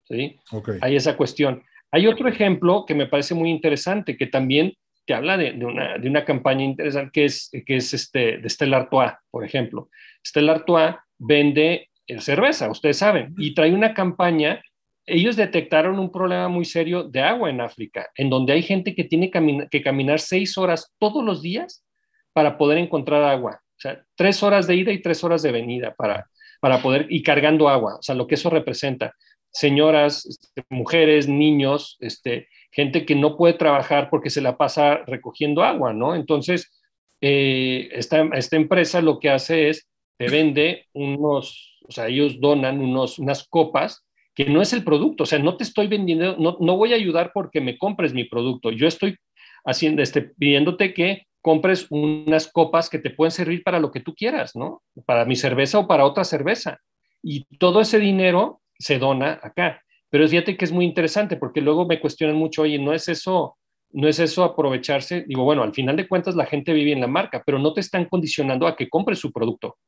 ¿sí? 0.05 0.39
Hay 0.81 0.97
esa 0.97 1.17
cuestión. 1.17 1.63
Hay 1.91 2.07
otro 2.07 2.29
ejemplo 2.29 2.85
que 2.87 2.95
me 2.95 3.07
parece 3.07 3.35
muy 3.35 3.51
interesante, 3.51 4.17
que 4.17 4.27
también 4.27 4.75
te 5.07 5.15
habla 5.15 5.37
de, 5.37 5.53
una, 5.65 5.99
de 5.99 6.09
una, 6.09 6.25
campaña 6.25 6.65
interesante, 6.65 7.11
que 7.13 7.25
es, 7.27 7.51
que 7.65 7.77
es 7.77 7.95
este, 7.95 8.39
de 8.39 8.49
Stella 8.49 8.79
Artois, 8.79 9.13
por 9.31 9.45
ejemplo. 9.45 9.89
Stella 10.27 10.53
Artois 10.53 10.97
vende 11.17 11.91
eh, 12.07 12.21
cerveza, 12.21 12.69
ustedes 12.71 12.99
saben, 12.99 13.35
y 13.39 13.55
trae 13.55 13.73
una 13.73 13.95
campaña 13.95 14.61
ellos 15.07 15.37
detectaron 15.37 15.99
un 15.99 16.11
problema 16.11 16.49
muy 16.49 16.65
serio 16.65 17.05
de 17.05 17.21
agua 17.21 17.49
en 17.49 17.61
África, 17.61 18.11
en 18.17 18.29
donde 18.29 18.53
hay 18.53 18.63
gente 18.63 18.95
que 18.95 19.05
tiene 19.05 19.31
que 19.71 19.83
caminar 19.83 20.19
seis 20.19 20.59
horas 20.59 20.93
todos 20.99 21.25
los 21.25 21.43
días 21.43 21.85
para 22.33 22.59
poder 22.59 22.79
encontrar 22.79 23.23
agua. 23.23 23.61
O 23.63 23.81
sea, 23.81 24.03
tres 24.17 24.43
horas 24.43 24.67
de 24.67 24.75
ida 24.77 24.93
y 24.93 25.01
tres 25.01 25.23
horas 25.23 25.43
de 25.43 25.53
venida 25.53 25.95
para, 25.95 26.29
para 26.61 26.83
poder, 26.83 27.07
y 27.09 27.23
cargando 27.23 27.69
agua. 27.69 27.97
O 27.97 28.03
sea, 28.03 28.15
lo 28.15 28.27
que 28.27 28.35
eso 28.35 28.51
representa. 28.51 29.15
Señoras, 29.53 30.27
este, 30.27 30.65
mujeres, 30.71 31.29
niños, 31.29 31.97
este, 32.01 32.49
gente 32.73 33.07
que 33.07 33.15
no 33.15 33.37
puede 33.37 33.55
trabajar 33.55 34.11
porque 34.11 34.31
se 34.31 34.41
la 34.41 34.57
pasa 34.57 34.97
recogiendo 35.07 35.63
agua, 35.63 35.93
¿no? 35.93 36.15
Entonces, 36.15 36.73
eh, 37.21 37.89
esta, 37.93 38.29
esta 38.35 38.57
empresa 38.57 39.01
lo 39.01 39.21
que 39.21 39.31
hace 39.31 39.69
es, 39.69 39.89
te 40.19 40.29
vende 40.29 40.87
unos, 40.95 41.79
o 41.89 41.93
sea, 41.93 42.09
ellos 42.09 42.41
donan 42.41 42.81
unos, 42.81 43.19
unas 43.19 43.47
copas 43.49 44.06
que 44.37 44.45
no 44.45 44.61
es 44.61 44.75
el 44.75 44.85
producto, 44.85 45.23
o 45.23 45.27
sea, 45.27 45.39
no 45.39 45.57
te 45.57 45.65
estoy 45.65 45.87
vendiendo, 45.87 46.37
no, 46.37 46.59
no 46.61 46.77
voy 46.77 46.93
a 46.93 46.97
ayudar 46.97 47.33
porque 47.33 47.63
me 47.63 47.79
compres 47.79 48.13
mi 48.13 48.25
producto, 48.25 48.71
yo 48.71 48.87
estoy 48.87 49.17
haciendo, 49.65 50.03
este, 50.03 50.21
pidiéndote 50.21 50.93
que 50.93 51.27
compres 51.41 51.87
unas 51.91 52.47
copas 52.53 52.91
que 52.91 52.99
te 52.99 53.11
pueden 53.11 53.31
servir 53.31 53.63
para 53.63 53.81
lo 53.81 53.91
que 53.91 54.01
tú 54.01 54.15
quieras, 54.15 54.55
¿no? 54.55 54.83
Para 55.07 55.25
mi 55.25 55.37
cerveza 55.37 55.79
o 55.79 55.87
para 55.87 56.05
otra 56.05 56.25
cerveza. 56.25 56.81
Y 57.23 57.45
todo 57.59 57.81
ese 57.81 57.99
dinero 57.99 58.61
se 58.79 58.99
dona 58.99 59.41
acá. 59.43 59.81
Pero 60.11 60.29
fíjate 60.29 60.57
que 60.57 60.65
es 60.65 60.73
muy 60.73 60.85
interesante 60.85 61.37
porque 61.37 61.61
luego 61.61 61.87
me 61.87 62.01
cuestionan 62.01 62.37
mucho, 62.37 62.63
oye, 62.63 62.79
¿no 62.79 62.93
es 62.93 63.09
eso, 63.09 63.57
no 63.93 64.07
es 64.07 64.19
eso 64.19 64.45
aprovecharse? 64.45 65.25
Digo, 65.27 65.45
bueno, 65.45 65.63
al 65.63 65.73
final 65.73 65.97
de 65.97 66.07
cuentas 66.07 66.35
la 66.35 66.47
gente 66.47 66.73
vive 66.73 66.93
en 66.93 67.01
la 67.01 67.07
marca, 67.07 67.43
pero 67.47 67.59
no 67.59 67.73
te 67.73 67.81
están 67.81 68.05
condicionando 68.05 68.67
a 68.67 68.77
que 68.77 68.89
compres 68.89 69.19
su 69.19 69.33
producto. 69.33 69.79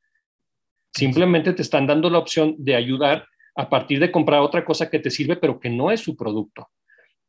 Simplemente 0.95 1.53
te 1.53 1.63
están 1.63 1.87
dando 1.87 2.09
la 2.09 2.19
opción 2.19 2.55
de 2.57 2.77
ayudar 2.77 3.27
a 3.59 3.69
partir 3.69 3.99
de 3.99 4.13
comprar 4.13 4.41
otra 4.41 4.65
cosa 4.65 4.89
que 4.89 5.01
te 5.01 5.11
sirve, 5.11 5.35
pero 5.35 5.59
que 5.59 5.69
no 5.69 5.91
es 5.91 6.01
su 6.01 6.17
producto. 6.17 6.69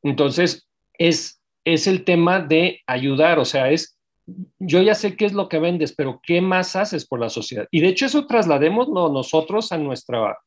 Entonces, 0.04 0.70
es, 0.94 1.42
es 1.66 1.88
el 1.88 2.04
tema 2.04 2.40
de 2.40 2.82
ayudar, 2.86 3.40
o 3.40 3.46
sea, 3.46 3.72
es, 3.72 3.98
yo 4.60 4.84
ya 4.84 4.94
sé 4.94 5.16
qué 5.16 5.26
es 5.26 5.34
lo 5.34 5.50
que 5.50 5.58
vendes, 5.58 5.96
pero 5.96 6.22
¿qué 6.22 6.40
más 6.40 6.76
haces 6.76 7.08
por 7.08 7.20
la 7.20 7.30
sociedad? 7.30 7.68
Y 7.72 7.82
de 7.82 7.88
hecho 7.88 8.06
eso 8.06 8.28
trasladémoslo 8.28 9.10
nosotros 9.10 9.72
a, 9.72 9.80
nuestra, 9.80 10.38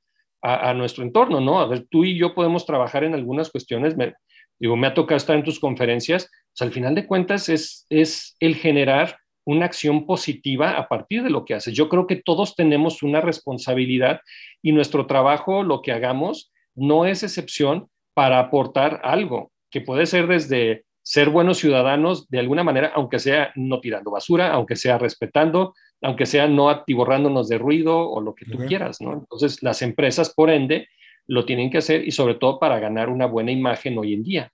a, 0.41 0.73
nuestro 0.73 1.03
entorno, 1.03 1.41
¿no? 1.41 1.59
A 1.59 1.67
ver, 1.67 1.85
tú 1.91 2.05
y 2.05 2.17
yo 2.17 2.33
podemos 2.33 2.65
trabajar 2.65 3.03
en 3.03 3.15
algunas 3.15 3.51
cuestiones, 3.51 3.97
me, 3.97 4.15
digo, 4.61 4.77
me 4.77 4.87
ha 4.87 4.95
tocado 4.95 5.17
estar 5.17 5.35
en 5.35 5.43
tus 5.43 5.59
conferencias, 5.59 6.31
al 6.61 6.71
final 6.71 6.95
de 6.95 7.09
cuentas 7.09 7.49
es, 7.49 7.87
es 7.91 8.37
el 8.39 8.55
generar 8.55 9.19
una 9.45 9.67
acción 9.67 10.07
positiva 10.07 10.77
a 10.77 10.89
partir 10.89 11.23
de 11.23 11.31
lo 11.31 11.45
que 11.45 11.55
haces. 11.55 11.75
Yo 11.75 11.89
creo 11.89 12.07
que 12.07 12.17
todos 12.17 12.55
tenemos 12.55 13.03
una 13.03 13.21
responsabilidad 13.21 14.21
y 14.63 14.73
nuestro 14.73 15.07
trabajo, 15.07 15.63
lo 15.63 15.83
que 15.83 15.93
hagamos, 15.93 16.53
no 16.75 17.07
es 17.07 17.23
excepción 17.23 17.89
para 18.15 18.39
aportar 18.39 19.01
algo, 19.05 19.53
que 19.71 19.81
puede 19.81 20.07
ser 20.07 20.27
desde 20.27 20.85
ser 21.03 21.31
buenos 21.31 21.59
ciudadanos 21.59 22.29
de 22.29 22.39
alguna 22.39 22.63
manera, 22.63 22.93
aunque 22.95 23.19
sea 23.19 23.53
no 23.57 23.81
tirando 23.81 24.11
basura, 24.11 24.53
aunque 24.53 24.77
sea 24.77 24.99
respetando, 24.99 25.75
aunque 26.01 26.27
sea 26.27 26.47
no 26.47 26.71
atiborrándonos 26.71 27.49
de 27.49 27.59
ruido 27.59 28.09
o 28.09 28.21
lo 28.21 28.35
que 28.35 28.45
tú 28.45 28.59
quieras, 28.67 29.01
¿no? 29.01 29.13
Entonces, 29.13 29.63
las 29.63 29.83
empresas, 29.83 30.33
por 30.33 30.51
ende, 30.51 30.89
lo 31.27 31.45
tienen 31.45 31.71
que 31.71 31.79
hacer 31.79 32.07
y 32.07 32.13
sobre 32.13 32.35
todo 32.35 32.59
para 32.59 32.79
ganar 32.79 33.09
una 33.09 33.27
buena 33.27 33.53
imagen 33.53 33.99
hoy 33.99 34.15
en 34.15 34.23
día. 34.23 34.53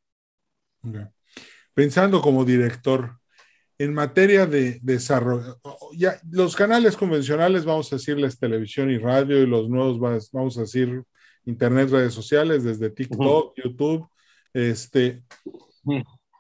Pensando 1.75 2.21
como 2.21 2.45
director, 2.45 3.18
en 3.79 3.95
materia 3.95 4.45
de 4.45 4.81
desarrollo, 4.83 5.61
ya 5.97 6.21
los 6.31 6.57
canales 6.57 6.97
convencionales, 6.97 7.65
vamos 7.65 7.93
a 7.93 7.97
decirles 7.97 8.39
televisión 8.39 8.91
y 8.91 8.99
radio, 8.99 9.39
y 9.39 9.47
los 9.47 9.69
nuevos, 9.69 9.99
vamos 10.33 10.59
a 10.59 10.63
decir 10.63 11.05
internet, 11.45 11.89
redes 11.91 12.13
sociales, 12.13 12.65
desde 12.65 12.91
TikTok, 12.91 13.55
YouTube, 13.57 14.09
este, 14.53 15.23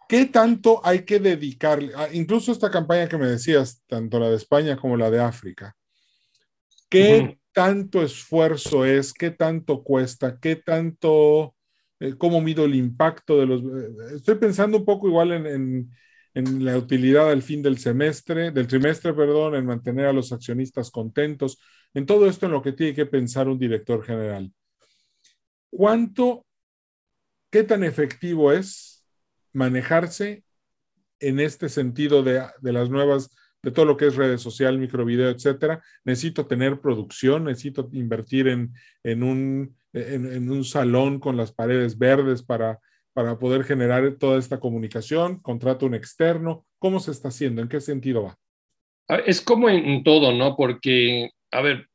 ¿qué 0.08 0.26
tanto 0.26 0.80
hay 0.84 1.04
que 1.04 1.20
dedicarle? 1.20 1.92
Ah, 1.94 2.08
incluso 2.12 2.50
esta 2.50 2.70
campaña 2.70 3.08
que 3.08 3.18
me 3.18 3.28
decías, 3.28 3.82
tanto 3.86 4.18
la 4.18 4.30
de 4.30 4.36
España 4.36 4.76
como 4.76 4.96
la 4.96 5.10
de 5.10 5.20
África, 5.20 5.76
¿qué 6.90 7.38
tanto 7.52 8.02
esfuerzo 8.02 8.84
es? 8.84 9.12
¿Qué 9.12 9.30
tanto 9.30 9.82
cuesta? 9.82 10.38
¿Qué 10.40 10.56
tanto 10.56 11.54
eh, 12.00 12.14
cómo 12.16 12.40
mido 12.40 12.64
el 12.64 12.74
impacto 12.74 13.38
de 13.38 13.46
los... 13.46 13.62
Eh, 13.62 14.16
estoy 14.16 14.36
pensando 14.36 14.78
un 14.78 14.84
poco 14.84 15.08
igual 15.08 15.32
en, 15.32 15.46
en, 15.46 15.90
la 16.44 16.76
utilidad 16.76 17.30
al 17.30 17.42
fin 17.42 17.62
del 17.62 17.78
semestre, 17.78 18.50
del 18.50 18.66
trimestre, 18.66 19.12
perdón, 19.12 19.56
en 19.56 19.66
mantener 19.66 20.06
a 20.06 20.12
los 20.12 20.32
accionistas 20.32 20.90
contentos, 20.90 21.58
en 21.94 22.06
todo 22.06 22.26
esto 22.26 22.46
en 22.46 22.52
lo 22.52 22.62
que 22.62 22.72
tiene 22.72 22.94
que 22.94 23.06
pensar 23.06 23.48
un 23.48 23.58
director 23.58 24.04
general. 24.04 24.52
¿Cuánto, 25.70 26.46
qué 27.50 27.64
tan 27.64 27.84
efectivo 27.84 28.52
es 28.52 29.04
manejarse 29.52 30.44
en 31.20 31.40
este 31.40 31.68
sentido 31.68 32.22
de, 32.22 32.44
de 32.60 32.72
las 32.72 32.90
nuevas 32.90 33.30
de 33.62 33.72
todo 33.72 33.84
lo 33.84 33.96
que 33.96 34.06
es 34.06 34.16
redes 34.16 34.40
sociales, 34.40 34.80
microvideo, 34.80 35.30
etcétera. 35.30 35.82
Necesito 36.04 36.46
tener 36.46 36.80
producción, 36.80 37.44
necesito 37.44 37.88
invertir 37.92 38.48
en, 38.48 38.72
en, 39.02 39.22
un, 39.22 39.76
en, 39.92 40.50
un 40.50 40.64
salón 40.64 41.18
con 41.18 41.36
las 41.36 41.52
paredes 41.52 41.98
verdes 41.98 42.42
para, 42.42 42.78
para 43.18 43.36
poder 43.36 43.64
generar 43.64 44.14
toda 44.14 44.38
esta 44.38 44.60
comunicación, 44.60 45.40
contrato 45.40 45.86
un 45.86 45.96
externo. 45.96 46.64
¿Cómo 46.78 47.00
se 47.00 47.10
está 47.10 47.30
haciendo? 47.30 47.60
¿En 47.60 47.68
qué 47.68 47.80
sentido 47.80 48.22
va? 48.22 48.38
Es 49.26 49.40
como 49.40 49.68
en 49.68 50.04
todo, 50.04 50.32
¿no? 50.32 50.54
Porque, 50.54 51.30
a 51.50 51.60
ver, 51.60 51.88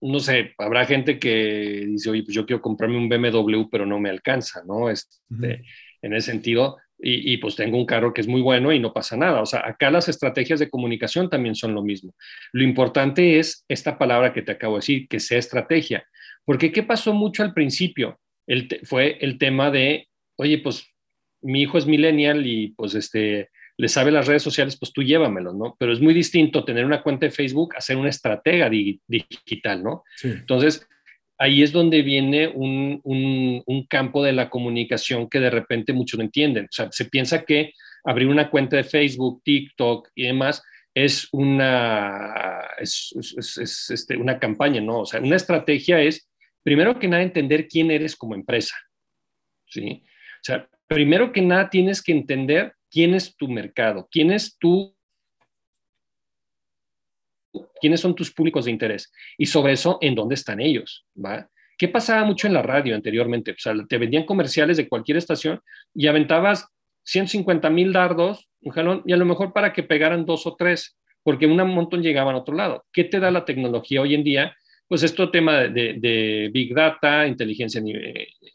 no 0.00 0.20
sé, 0.20 0.54
habrá 0.56 0.86
gente 0.86 1.18
que 1.18 1.84
dice, 1.86 2.08
oye, 2.08 2.22
pues 2.22 2.34
yo 2.34 2.46
quiero 2.46 2.62
comprarme 2.62 2.96
un 2.96 3.10
BMW, 3.10 3.68
pero 3.70 3.84
no 3.84 4.00
me 4.00 4.08
alcanza, 4.08 4.62
¿no? 4.66 4.88
Este, 4.88 5.66
En 6.00 6.14
ese 6.14 6.30
sentido, 6.30 6.78
y, 6.98 7.36
pues 7.36 7.56
tengo 7.56 7.76
un 7.76 7.84
carro 7.84 8.14
que 8.14 8.22
es 8.22 8.26
muy 8.26 8.40
bueno 8.40 8.72
y 8.72 8.80
no 8.80 8.94
pasa 8.94 9.18
nada. 9.18 9.42
O 9.42 9.46
sea, 9.46 9.60
acá 9.68 9.90
las 9.90 10.08
estrategias 10.08 10.60
de 10.60 10.70
comunicación 10.70 11.28
también 11.28 11.56
son 11.56 11.74
lo 11.74 11.82
mismo. 11.82 12.14
Lo 12.52 12.64
importante 12.64 13.38
es 13.38 13.66
esta 13.68 13.98
palabra 13.98 14.32
que 14.32 14.40
te 14.40 14.52
acabo 14.52 14.76
de 14.76 14.78
decir, 14.78 15.08
que 15.08 15.20
sea 15.20 15.36
estrategia. 15.36 16.06
Porque 16.46 16.72
¿qué 16.72 16.82
pasó 16.82 17.12
mucho 17.12 17.42
al 17.42 17.52
principio? 17.52 18.18
El 18.46 18.80
fue 18.84 19.18
el 19.20 19.36
tema 19.36 19.70
de, 19.70 20.08
oye, 20.40 20.58
pues 20.58 20.86
mi 21.42 21.62
hijo 21.62 21.78
es 21.78 21.86
millennial 21.86 22.46
y 22.46 22.68
pues 22.68 22.94
este, 22.94 23.50
le 23.76 23.88
sabe 23.88 24.10
las 24.10 24.26
redes 24.26 24.42
sociales, 24.42 24.76
pues 24.78 24.92
tú 24.92 25.02
llévamelo, 25.02 25.52
¿no? 25.52 25.76
Pero 25.78 25.92
es 25.92 26.00
muy 26.00 26.14
distinto 26.14 26.64
tener 26.64 26.84
una 26.84 27.02
cuenta 27.02 27.26
de 27.26 27.32
Facebook 27.32 27.74
a 27.76 27.80
ser 27.80 27.96
una 27.96 28.08
estratega 28.08 28.70
digital, 28.70 29.82
¿no? 29.82 30.04
Entonces, 30.22 30.86
ahí 31.38 31.62
es 31.62 31.72
donde 31.72 32.02
viene 32.02 32.48
un, 32.48 33.86
campo 33.88 34.22
de 34.22 34.32
la 34.32 34.48
comunicación 34.48 35.28
que 35.28 35.40
de 35.40 35.50
repente 35.50 35.92
muchos 35.92 36.18
no 36.18 36.24
entienden. 36.24 36.64
O 36.66 36.72
sea, 36.72 36.88
se 36.90 37.06
piensa 37.06 37.44
que 37.44 37.72
abrir 38.04 38.28
una 38.28 38.50
cuenta 38.50 38.76
de 38.76 38.84
Facebook, 38.84 39.42
TikTok 39.42 40.08
y 40.14 40.24
demás 40.24 40.62
es 40.94 41.28
una, 41.32 42.62
este, 42.78 44.16
una 44.16 44.38
campaña, 44.38 44.80
¿no? 44.80 45.00
O 45.00 45.06
sea, 45.06 45.20
una 45.20 45.36
estrategia 45.36 46.00
es, 46.00 46.28
primero 46.62 46.98
que 46.98 47.08
nada, 47.08 47.22
entender 47.22 47.68
quién 47.68 47.90
eres 47.90 48.16
como 48.16 48.34
empresa, 48.34 48.76
¿sí? 49.66 50.02
O 50.40 50.44
sea, 50.44 50.68
primero 50.86 51.32
que 51.32 51.42
nada 51.42 51.70
tienes 51.70 52.02
que 52.02 52.12
entender 52.12 52.74
quién 52.90 53.14
es 53.14 53.36
tu 53.36 53.48
mercado, 53.48 54.08
quién 54.10 54.30
es 54.30 54.56
tu 54.58 54.94
quiénes 57.80 58.00
son 58.00 58.14
tus 58.14 58.32
públicos 58.32 58.66
de 58.66 58.70
interés 58.70 59.12
y 59.36 59.46
sobre 59.46 59.72
eso, 59.72 59.98
en 60.00 60.14
dónde 60.14 60.34
están 60.34 60.60
ellos, 60.60 61.06
¿va? 61.16 61.48
¿Qué 61.76 61.88
pasaba 61.88 62.24
mucho 62.24 62.46
en 62.46 62.52
la 62.52 62.62
radio 62.62 62.94
anteriormente? 62.94 63.52
O 63.52 63.58
sea, 63.58 63.72
te 63.88 63.98
vendían 63.98 64.24
comerciales 64.24 64.76
de 64.76 64.88
cualquier 64.88 65.16
estación 65.16 65.60
y 65.94 66.06
aventabas 66.06 66.68
150 67.04 67.70
mil 67.70 67.92
dardos, 67.92 68.48
un 68.60 68.72
jalón, 68.72 69.02
y 69.06 69.12
a 69.12 69.16
lo 69.16 69.24
mejor 69.24 69.52
para 69.52 69.72
que 69.72 69.82
pegaran 69.82 70.26
dos 70.26 70.46
o 70.46 70.56
tres, 70.56 70.98
porque 71.22 71.46
un 71.46 71.56
montón 71.56 72.02
llegaban 72.02 72.34
a 72.34 72.38
otro 72.38 72.54
lado. 72.54 72.84
¿Qué 72.92 73.04
te 73.04 73.18
da 73.18 73.30
la 73.30 73.46
tecnología 73.46 74.02
hoy 74.02 74.14
en 74.14 74.24
día? 74.24 74.54
Pues 74.88 75.02
esto 75.02 75.30
tema 75.30 75.60
de, 75.60 76.50
Big 76.52 76.74
Data, 76.74 77.26
inteligencia 77.26 77.80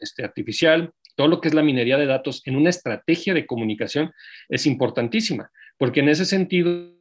este, 0.00 0.24
artificial, 0.24 0.92
todo 1.16 1.28
lo 1.28 1.40
que 1.40 1.48
es 1.48 1.54
la 1.54 1.62
minería 1.62 1.96
de 1.96 2.06
datos 2.06 2.42
en 2.44 2.56
una 2.56 2.70
estrategia 2.70 3.34
de 3.34 3.46
comunicación 3.46 4.12
es 4.48 4.66
importantísima, 4.66 5.50
porque 5.78 6.00
en 6.00 6.10
ese 6.10 6.24
sentido 6.24 6.94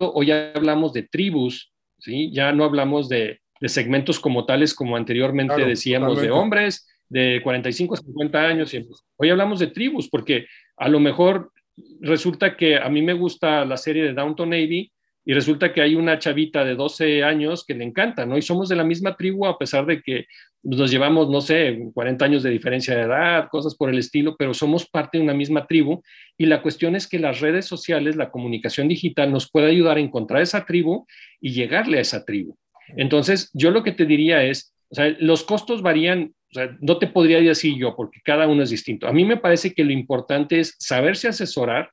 hoy 0.00 0.30
hablamos 0.30 0.92
de 0.92 1.02
tribus, 1.02 1.72
¿sí? 1.98 2.30
ya 2.32 2.52
no 2.52 2.64
hablamos 2.64 3.08
de, 3.08 3.40
segmentos 3.62 4.20
como 4.20 4.44
tales 4.44 4.74
como 4.74 4.96
anteriormente 4.96 5.64
decíamos 5.64 6.20
de 6.20 6.30
hombres 6.30 6.86
de 7.08 7.40
45 7.42 7.94
a 7.94 7.96
50 7.96 8.38
años. 8.38 8.76
Hoy 9.16 9.30
hablamos 9.30 9.60
de 9.60 9.68
tribus 9.68 10.08
porque 10.08 10.46
a 10.76 10.88
lo 10.88 11.00
mejor 11.00 11.52
resulta 12.00 12.56
que 12.56 12.76
a 12.76 12.88
mí 12.88 13.00
me 13.00 13.14
gusta 13.14 13.64
la 13.64 13.76
serie 13.76 14.02
de 14.02 14.12
Downton 14.12 14.50
Navy 14.50 14.92
y 15.28 15.34
resulta 15.34 15.72
que 15.72 15.82
hay 15.82 15.96
una 15.96 16.20
chavita 16.20 16.64
de 16.64 16.76
12 16.76 17.24
años 17.24 17.64
que 17.66 17.74
le 17.74 17.82
encanta, 17.82 18.24
¿no? 18.24 18.38
Y 18.38 18.42
somos 18.42 18.68
de 18.68 18.76
la 18.76 18.84
misma 18.84 19.16
tribu 19.16 19.44
a 19.44 19.58
pesar 19.58 19.84
de 19.84 20.00
que 20.00 20.26
nos 20.62 20.88
llevamos, 20.88 21.28
no 21.28 21.40
sé, 21.40 21.90
40 21.92 22.24
años 22.24 22.42
de 22.44 22.50
diferencia 22.50 22.94
de 22.94 23.02
edad, 23.02 23.48
cosas 23.50 23.74
por 23.74 23.90
el 23.90 23.98
estilo, 23.98 24.36
pero 24.36 24.54
somos 24.54 24.88
parte 24.88 25.18
de 25.18 25.24
una 25.24 25.34
misma 25.34 25.66
tribu. 25.66 26.00
Y 26.38 26.46
la 26.46 26.62
cuestión 26.62 26.94
es 26.94 27.08
que 27.08 27.18
las 27.18 27.40
redes 27.40 27.66
sociales, 27.66 28.14
la 28.14 28.30
comunicación 28.30 28.86
digital 28.86 29.32
nos 29.32 29.50
puede 29.50 29.68
ayudar 29.68 29.96
a 29.96 30.00
encontrar 30.00 30.42
esa 30.42 30.64
tribu 30.64 31.06
y 31.40 31.50
llegarle 31.52 31.98
a 31.98 32.02
esa 32.02 32.24
tribu. 32.24 32.56
Entonces, 32.96 33.50
yo 33.52 33.72
lo 33.72 33.82
que 33.82 33.92
te 33.92 34.06
diría 34.06 34.44
es, 34.44 34.72
o 34.90 34.94
sea, 34.94 35.12
los 35.18 35.42
costos 35.42 35.82
varían, 35.82 36.34
o 36.52 36.54
sea, 36.54 36.76
no 36.80 36.98
te 36.98 37.08
podría 37.08 37.40
decir 37.40 37.74
yo, 37.76 37.96
porque 37.96 38.20
cada 38.24 38.46
uno 38.46 38.62
es 38.62 38.70
distinto. 38.70 39.08
A 39.08 39.12
mí 39.12 39.24
me 39.24 39.38
parece 39.38 39.74
que 39.74 39.82
lo 39.82 39.90
importante 39.90 40.60
es 40.60 40.76
saberse 40.78 41.26
asesorar, 41.26 41.90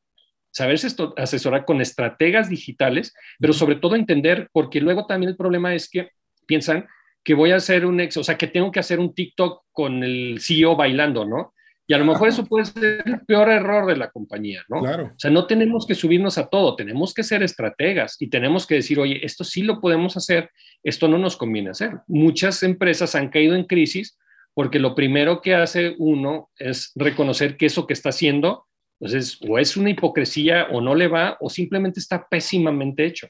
saberse 0.54 0.88
asesorar 1.18 1.66
con 1.66 1.82
estrategas 1.82 2.48
digitales, 2.48 3.14
pero 3.40 3.54
sobre 3.54 3.76
todo 3.76 3.96
entender, 3.96 4.50
porque 4.54 4.80
luego 4.80 5.08
también 5.08 5.32
el 5.32 5.36
problema 5.36 5.74
es 5.74 5.90
que 5.90 6.12
piensan 6.46 6.88
que 7.24 7.34
voy 7.34 7.52
a 7.52 7.56
hacer 7.56 7.86
un 7.86 8.00
ex, 8.00 8.18
o 8.18 8.24
sea, 8.24 8.38
que 8.38 8.48
tengo 8.48 8.72
que 8.72 8.80
hacer 8.80 9.00
un 9.00 9.16
TikTok 9.16 9.64
con 9.72 10.04
el 10.04 10.38
CEO 10.40 10.76
bailando, 10.76 11.26
¿no? 11.26 11.54
Y 11.88 11.94
a 11.94 11.98
lo 11.98 12.06
mejor 12.06 12.30
eso 12.30 12.46
puede 12.46 12.66
ser 12.66 13.04
el 13.06 13.22
peor 13.26 13.50
error 13.50 13.86
de 13.88 13.98
la 13.98 14.10
compañía, 14.10 14.64
¿no? 14.70 14.82
Claro. 14.82 15.06
O 15.08 15.20
sea, 15.20 15.32
no 15.32 15.48
tenemos 15.48 15.86
que 15.86 15.96
subirnos 15.96 16.38
a 16.38 16.48
todo, 16.48 16.76
tenemos 16.76 17.14
que 17.14 17.24
ser 17.24 17.44
estrategas 17.44 18.16
y 18.20 18.30
tenemos 18.30 18.68
que 18.68 18.76
decir, 18.76 19.00
oye, 19.00 19.26
esto 19.26 19.44
sí 19.44 19.64
lo 19.64 19.82
podemos 19.82 20.16
hacer, 20.16 20.52
esto 20.84 21.08
no 21.08 21.18
nos 21.18 21.36
conviene 21.36 21.72
hacer. 21.72 21.94
Muchas 22.08 22.64
empresas 22.64 23.16
han 23.16 23.30
caído 23.30 23.56
en 23.56 23.66
crisis 23.66 24.18
porque 24.54 24.80
lo 24.80 24.94
primero 24.94 25.42
que 25.42 25.56
hace 25.56 25.96
uno 25.98 26.52
es 26.58 26.92
reconocer 26.96 27.58
que 27.58 27.66
eso 27.66 27.88
que 27.88 27.94
está 27.94 28.10
haciendo 28.10 28.66
entonces, 29.04 29.38
o 29.46 29.60
es 29.60 29.76
una 29.76 29.90
hipocresía 29.90 30.68
o 30.72 30.80
no 30.80 30.96
le 30.96 31.10
va 31.10 31.36
o 31.42 31.50
simplemente 31.50 32.00
está 32.00 32.26
pésimamente 32.26 33.06
hecho. 33.06 33.28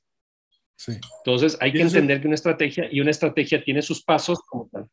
Sí. 0.76 1.00
Entonces, 1.26 1.58
hay 1.60 1.74
que 1.74 1.82
entender 1.82 2.22
que 2.22 2.28
una 2.28 2.36
estrategia 2.36 2.88
y 2.92 3.00
una 3.00 3.10
estrategia 3.10 3.64
tiene 3.64 3.82
sus 3.82 4.04
pasos 4.04 4.40
como 4.48 4.70
tal. 4.72 4.88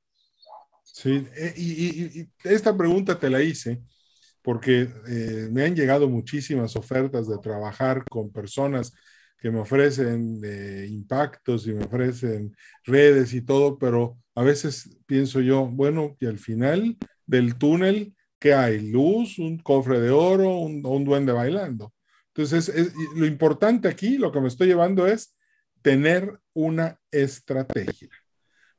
Sí, 0.82 1.26
eh, 1.36 1.54
y, 1.54 2.26
esta 2.44 2.74
pregunta 2.74 3.18
te 3.18 3.28
la 3.28 3.42
hice 3.42 3.82
porque 4.40 4.88
eh, 5.06 5.48
me 5.50 5.64
han 5.64 5.76
llegado 5.76 6.08
muchísimas 6.08 6.74
ofertas 6.76 7.28
de 7.28 7.36
trabajar 7.36 8.02
con 8.08 8.32
personas 8.32 8.94
que 9.36 9.50
me 9.50 9.60
ofrecen 9.60 10.40
eh, 10.42 10.86
impactos 10.88 11.66
y 11.66 11.72
me 11.72 11.84
ofrecen 11.84 12.56
redes 12.84 13.34
y 13.34 13.42
todo, 13.42 13.78
pero 13.78 14.16
a 14.34 14.42
veces 14.42 14.96
pienso 15.04 15.42
yo, 15.42 15.66
bueno, 15.66 16.16
que 16.18 16.26
al 16.26 16.38
final 16.38 16.96
del 17.26 17.56
túnel 17.56 18.14
¿Qué 18.40 18.52
hay? 18.54 18.80
Luz, 18.90 19.38
un 19.38 19.58
cofre 19.58 20.00
de 20.00 20.10
oro, 20.10 20.58
un, 20.58 20.84
un 20.84 21.04
duende 21.04 21.30
bailando. 21.32 21.92
Entonces, 22.34 22.72
lo 23.14 23.26
importante 23.26 23.86
aquí, 23.86 24.16
lo 24.16 24.32
que 24.32 24.40
me 24.40 24.48
estoy 24.48 24.68
llevando 24.68 25.06
es 25.06 25.36
tener 25.82 26.38
una 26.54 26.98
estrategia. 27.10 28.08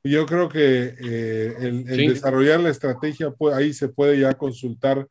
Yo 0.04 0.26
creo 0.26 0.50
que 0.50 0.95
eh, 1.00 1.56
el, 1.60 1.86
desarrollar 1.86 2.60
la 2.60 2.69
estrategia, 2.69 3.34
ahí 3.54 3.74
se 3.74 3.89
puede 3.89 4.19
ya 4.19 4.34
consultar 4.34 5.08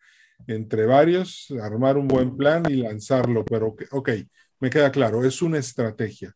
entre 0.46 0.86
varios, 0.86 1.52
armar 1.62 1.96
un 1.96 2.08
buen 2.08 2.36
plan 2.36 2.64
y 2.68 2.76
lanzarlo, 2.76 3.44
pero 3.44 3.76
ok, 3.90 4.10
me 4.58 4.70
queda 4.70 4.90
claro, 4.90 5.24
es 5.24 5.42
una 5.42 5.58
estrategia. 5.58 6.34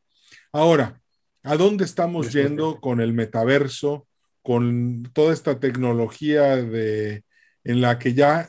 Ahora, 0.53 1.01
¿a 1.43 1.57
dónde 1.57 1.85
estamos 1.85 2.33
yendo 2.33 2.81
con 2.81 3.01
el 3.01 3.13
metaverso, 3.13 4.07
con 4.43 5.11
toda 5.15 5.33
esta 5.33 5.59
tecnología 5.59 6.57
de 6.57 7.25
en 7.65 7.81
la 7.81 7.99
que 7.99 8.15
ya 8.15 8.49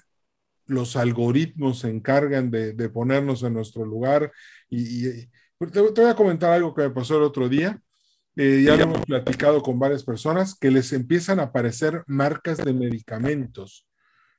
los 0.68 0.96
algoritmos 0.96 1.80
se 1.80 1.90
encargan 1.90 2.52
de, 2.52 2.90
ponernos 2.90 3.44
en 3.44 3.54
nuestro 3.54 3.86
lugar. 3.86 4.32
Y, 4.70 5.28
pues, 5.58 5.72
te, 5.72 5.80
voy 5.80 6.10
a 6.10 6.16
comentar 6.16 6.52
algo 6.52 6.74
que 6.74 6.84
me 6.84 6.90
pasó 6.90 7.18
el 7.18 7.24
otro 7.24 7.50
día. 7.50 7.80
Eh, 8.36 8.64
ya 8.66 8.76
lo 8.76 8.84
hemos 8.84 9.06
platicado 9.06 9.62
con 9.62 9.80
varias 9.80 10.04
personas 10.04 10.56
que 10.56 10.70
les 10.70 10.92
empiezan 10.92 11.40
a 11.40 11.44
aparecer 11.44 12.04
marcas 12.08 12.58
de 12.58 12.74
medicamentos. 12.74 13.88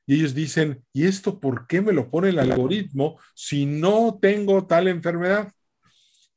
Y 0.05 0.15
ellos 0.15 0.35
dicen, 0.35 0.85
¿y 0.93 1.05
esto 1.05 1.39
por 1.39 1.67
qué 1.67 1.81
me 1.81 1.93
lo 1.93 2.09
pone 2.09 2.29
el 2.29 2.39
algoritmo 2.39 3.19
si 3.33 3.65
no 3.65 4.17
tengo 4.21 4.65
tal 4.65 4.87
enfermedad? 4.87 5.51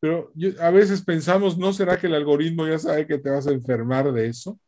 Pero 0.00 0.32
a 0.60 0.70
veces 0.70 1.02
pensamos, 1.02 1.58
¿no 1.58 1.72
será 1.72 1.98
que 1.98 2.06
el 2.06 2.14
algoritmo 2.14 2.66
ya 2.66 2.78
sabe 2.78 3.06
que 3.06 3.18
te 3.18 3.30
vas 3.30 3.46
a 3.46 3.52
enfermar 3.52 4.10
de 4.12 4.26
eso? 4.26 4.58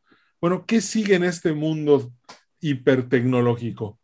Bueno, 0.40 0.66
¿qué 0.66 0.80
sigue 0.80 1.14
en 1.14 1.24
este 1.24 1.52
mundo 1.52 2.12
hipertecnológico? 2.62 3.98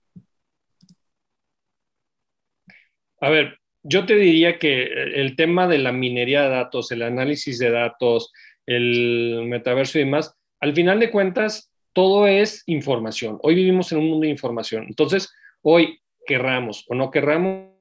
A 3.21 3.31
ver, 3.31 3.59
yo 3.83 4.05
te 4.05 4.17
diría 4.17 4.59
que 4.59 4.83
el 4.83 5.35
tema 5.35 5.67
de 5.67 5.79
la 5.79 5.93
minería 5.93 6.43
de 6.43 6.51
datos, 6.51 6.93
el 6.93 7.03
análisis 7.03 7.59
de 7.59 7.71
datos, 7.71 8.33
el 8.67 9.45
metaverso 9.47 9.99
y 9.99 10.03
demás, 10.03 10.37
al 10.61 10.75
final 10.75 11.01
de 11.01 11.11
cuentas, 11.11 11.73
todo 11.93 12.27
es 12.27 12.63
información. 12.67 13.39
Hoy 13.43 13.55
vivimos 13.55 13.91
en 13.93 13.99
un 13.99 14.11
mundo 14.11 14.25
de 14.25 14.31
información. 14.31 14.85
Entonces, 14.89 15.33
hoy, 15.63 16.01
querramos 16.27 16.85
o 16.89 16.95
no 16.95 17.11
querramos, 17.11 17.73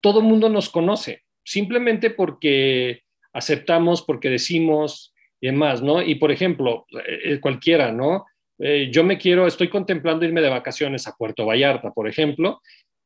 todo 0.00 0.20
el 0.20 0.26
mundo 0.26 0.48
nos 0.48 0.68
conoce, 0.68 1.24
simplemente 1.42 2.10
porque 2.10 3.02
aceptamos, 3.32 4.02
porque 4.02 4.28
decimos 4.28 5.14
y 5.40 5.46
demás, 5.46 5.82
¿no? 5.82 6.02
Y 6.02 6.16
por 6.16 6.30
ejemplo, 6.30 6.86
eh, 7.06 7.40
cualquiera, 7.40 7.90
¿no? 7.92 8.26
Eh, 8.58 8.90
yo 8.92 9.04
me 9.04 9.18
quiero, 9.18 9.46
estoy 9.46 9.68
contemplando 9.68 10.24
irme 10.24 10.40
de 10.40 10.48
vacaciones 10.48 11.06
a 11.06 11.14
Puerto 11.16 11.46
Vallarta, 11.46 11.90
por 11.92 12.08
ejemplo. 12.08 12.60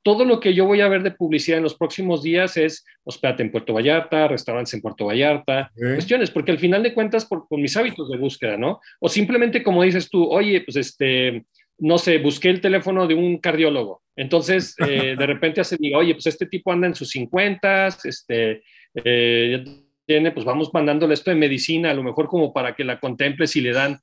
Todo 0.04 0.24
lo 0.24 0.40
que 0.40 0.52
yo 0.52 0.66
voy 0.66 0.80
a 0.80 0.88
ver 0.88 1.02
de 1.02 1.12
publicidad 1.12 1.58
en 1.58 1.62
los 1.62 1.76
próximos 1.76 2.22
días 2.22 2.56
es 2.56 2.84
hospedate 3.04 3.44
en 3.44 3.52
Puerto 3.52 3.72
Vallarta, 3.72 4.26
restaurantes 4.26 4.74
en 4.74 4.80
Puerto 4.80 5.06
Vallarta, 5.06 5.70
cuestiones, 5.76 6.30
porque 6.30 6.50
al 6.50 6.58
final 6.58 6.82
de 6.82 6.92
cuentas, 6.92 7.24
por, 7.24 7.46
mis 7.50 7.76
hábitos 7.76 8.10
de 8.10 8.18
búsqueda, 8.18 8.56
¿no? 8.56 8.80
O 8.98 9.08
simplemente 9.08 9.62
como 9.62 9.84
dices 9.84 10.10
tú, 10.10 10.24
oye, 10.28 10.62
pues 10.62 10.76
este, 10.76 11.44
no 11.78 11.98
sé, 11.98 12.18
busqué 12.18 12.50
el 12.50 12.60
teléfono 12.60 13.06
de 13.06 13.14
un 13.14 13.38
cardiólogo. 13.38 14.02
Entonces, 14.16 14.74
eh, 14.86 15.14
de 15.16 15.26
repente 15.26 15.60
hace, 15.60 15.76
digo, 15.78 15.98
oye, 15.98 16.14
pues 16.14 16.26
este 16.26 16.46
tipo 16.46 16.72
anda 16.72 16.88
en 16.88 16.94
sus 16.94 17.10
50, 17.10 17.88
este, 18.04 18.62
eh, 19.04 19.64
tiene, 20.06 20.32
pues 20.32 20.44
vamos 20.44 20.72
mandándole 20.72 21.14
esto 21.14 21.30
de 21.30 21.36
medicina, 21.36 21.90
a 21.90 21.94
lo 21.94 22.02
mejor 22.02 22.28
como 22.28 22.52
para 22.52 22.74
que 22.74 22.84
la 22.84 23.00
contemple 23.00 23.46
si 23.46 23.60
le 23.60 23.72
dan. 23.72 24.00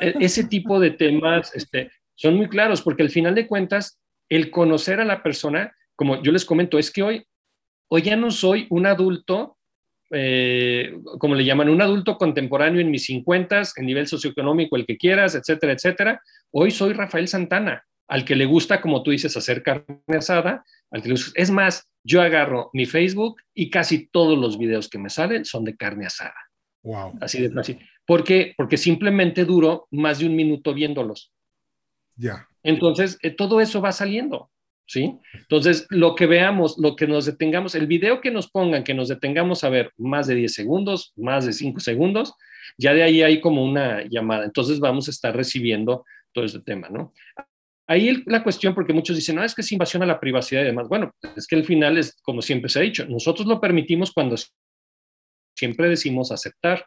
E, 0.00 0.14
ese 0.20 0.44
tipo 0.44 0.78
de 0.78 0.90
temas 0.90 1.54
este, 1.54 1.90
son 2.14 2.36
muy 2.36 2.48
claros, 2.48 2.82
porque 2.82 3.02
al 3.02 3.10
final 3.10 3.34
de 3.34 3.46
cuentas, 3.46 3.98
el 4.28 4.50
conocer 4.50 5.00
a 5.00 5.04
la 5.04 5.22
persona, 5.22 5.72
como 5.96 6.22
yo 6.22 6.32
les 6.32 6.44
comento, 6.44 6.78
es 6.78 6.90
que 6.90 7.02
hoy, 7.02 7.24
hoy 7.90 8.02
ya 8.02 8.16
no 8.16 8.30
soy 8.30 8.66
un 8.70 8.86
adulto, 8.86 9.56
eh, 10.10 10.94
como 11.18 11.34
le 11.34 11.44
llaman, 11.44 11.68
un 11.68 11.82
adulto 11.82 12.16
contemporáneo 12.16 12.80
en 12.80 12.90
mis 12.90 13.04
50, 13.06 13.62
en 13.76 13.86
nivel 13.86 14.06
socioeconómico, 14.06 14.76
el 14.76 14.86
que 14.86 14.96
quieras, 14.96 15.34
etcétera, 15.34 15.72
etcétera. 15.72 16.22
Hoy 16.50 16.70
soy 16.70 16.92
Rafael 16.92 17.28
Santana, 17.28 17.84
al 18.08 18.24
que 18.24 18.34
le 18.34 18.46
gusta, 18.46 18.80
como 18.80 19.02
tú 19.02 19.10
dices, 19.10 19.36
hacer 19.36 19.62
carne 19.62 20.00
asada, 20.08 20.64
al 20.90 21.02
que 21.02 21.14
es 21.34 21.50
más, 21.50 21.88
yo 22.02 22.22
agarro 22.22 22.70
mi 22.72 22.86
Facebook 22.86 23.42
y 23.54 23.68
casi 23.68 24.08
todos 24.08 24.38
los 24.38 24.58
videos 24.58 24.88
que 24.88 24.98
me 24.98 25.10
salen 25.10 25.44
son 25.44 25.64
de 25.64 25.76
carne 25.76 26.06
asada. 26.06 26.34
Wow. 26.82 27.18
Así 27.20 27.40
de 27.42 27.50
fácil. 27.50 27.78
¿Por 28.06 28.24
qué? 28.24 28.54
Porque 28.56 28.78
simplemente 28.78 29.44
duro 29.44 29.86
más 29.90 30.20
de 30.20 30.26
un 30.26 30.34
minuto 30.34 30.72
viéndolos. 30.72 31.30
Ya. 32.16 32.48
Entonces, 32.62 33.18
eh, 33.22 33.30
todo 33.30 33.60
eso 33.60 33.82
va 33.82 33.92
saliendo, 33.92 34.50
¿sí? 34.86 35.18
Entonces, 35.34 35.86
lo 35.90 36.14
que 36.14 36.26
veamos, 36.26 36.78
lo 36.78 36.96
que 36.96 37.06
nos 37.06 37.26
detengamos, 37.26 37.74
el 37.74 37.86
video 37.86 38.22
que 38.22 38.30
nos 38.30 38.50
pongan, 38.50 38.84
que 38.84 38.94
nos 38.94 39.08
detengamos 39.08 39.62
a 39.62 39.68
ver 39.68 39.92
más 39.98 40.26
de 40.26 40.34
10 40.34 40.54
segundos, 40.54 41.12
más 41.16 41.44
de 41.44 41.52
5 41.52 41.80
segundos, 41.80 42.34
ya 42.78 42.94
de 42.94 43.02
ahí 43.02 43.22
hay 43.22 43.40
como 43.42 43.62
una 43.62 44.04
llamada. 44.08 44.46
Entonces, 44.46 44.80
vamos 44.80 45.08
a 45.08 45.10
estar 45.10 45.36
recibiendo 45.36 46.04
todo 46.32 46.46
ese 46.46 46.60
tema, 46.60 46.88
¿no? 46.88 47.12
Ahí 47.90 48.22
la 48.26 48.42
cuestión, 48.42 48.74
porque 48.74 48.92
muchos 48.92 49.16
dicen, 49.16 49.36
no, 49.36 49.42
es 49.42 49.54
que 49.54 49.62
es 49.62 49.72
invasión 49.72 50.02
a 50.02 50.06
la 50.06 50.20
privacidad 50.20 50.60
y 50.60 50.66
demás. 50.66 50.88
Bueno, 50.88 51.10
es 51.34 51.46
que 51.46 51.56
al 51.56 51.64
final 51.64 51.96
es 51.96 52.14
como 52.22 52.42
siempre 52.42 52.68
se 52.68 52.78
ha 52.78 52.82
dicho, 52.82 53.06
nosotros 53.06 53.46
lo 53.46 53.60
permitimos 53.60 54.12
cuando 54.12 54.36
siempre 55.56 55.88
decimos 55.88 56.30
aceptar, 56.30 56.84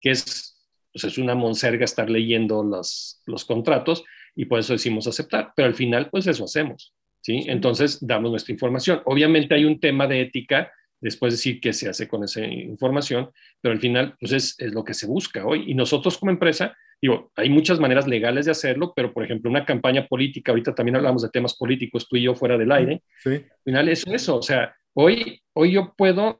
que 0.00 0.12
es, 0.12 0.64
pues 0.92 1.04
es 1.04 1.18
una 1.18 1.34
monserga 1.34 1.84
estar 1.84 2.08
leyendo 2.08 2.62
los, 2.62 3.20
los 3.26 3.44
contratos 3.44 4.04
y 4.36 4.44
por 4.44 4.60
eso 4.60 4.74
decimos 4.74 5.08
aceptar, 5.08 5.52
pero 5.56 5.66
al 5.66 5.74
final 5.74 6.08
pues 6.08 6.28
eso 6.28 6.44
hacemos, 6.44 6.94
¿sí? 7.20 7.44
Entonces 7.48 7.98
damos 8.00 8.30
nuestra 8.30 8.52
información. 8.52 9.02
Obviamente 9.06 9.56
hay 9.56 9.64
un 9.64 9.80
tema 9.80 10.06
de 10.06 10.20
ética, 10.20 10.70
después 11.00 11.34
decir 11.34 11.60
qué 11.60 11.72
se 11.72 11.88
hace 11.88 12.06
con 12.06 12.22
esa 12.22 12.44
información, 12.44 13.30
pero 13.60 13.72
al 13.72 13.80
final 13.80 14.16
pues 14.20 14.30
es, 14.32 14.54
es 14.60 14.72
lo 14.72 14.84
que 14.84 14.94
se 14.94 15.06
busca 15.06 15.44
hoy 15.44 15.64
y 15.66 15.74
nosotros 15.74 16.16
como 16.16 16.30
empresa 16.30 16.76
Digo, 17.02 17.32
hay 17.34 17.48
muchas 17.48 17.80
maneras 17.80 18.06
legales 18.06 18.44
de 18.44 18.50
hacerlo, 18.50 18.92
pero 18.94 19.12
por 19.12 19.24
ejemplo, 19.24 19.50
una 19.50 19.64
campaña 19.64 20.06
política, 20.06 20.52
ahorita 20.52 20.74
también 20.74 20.96
hablamos 20.96 21.22
de 21.22 21.30
temas 21.30 21.56
políticos, 21.56 22.06
tú 22.08 22.16
y 22.16 22.22
yo 22.22 22.34
fuera 22.34 22.58
del 22.58 22.72
aire. 22.72 23.02
Sí. 23.18 23.30
Al 23.30 23.62
final 23.64 23.88
es 23.88 24.06
eso, 24.06 24.36
o 24.36 24.42
sea, 24.42 24.74
hoy, 24.92 25.40
hoy 25.54 25.72
yo 25.72 25.94
puedo 25.96 26.38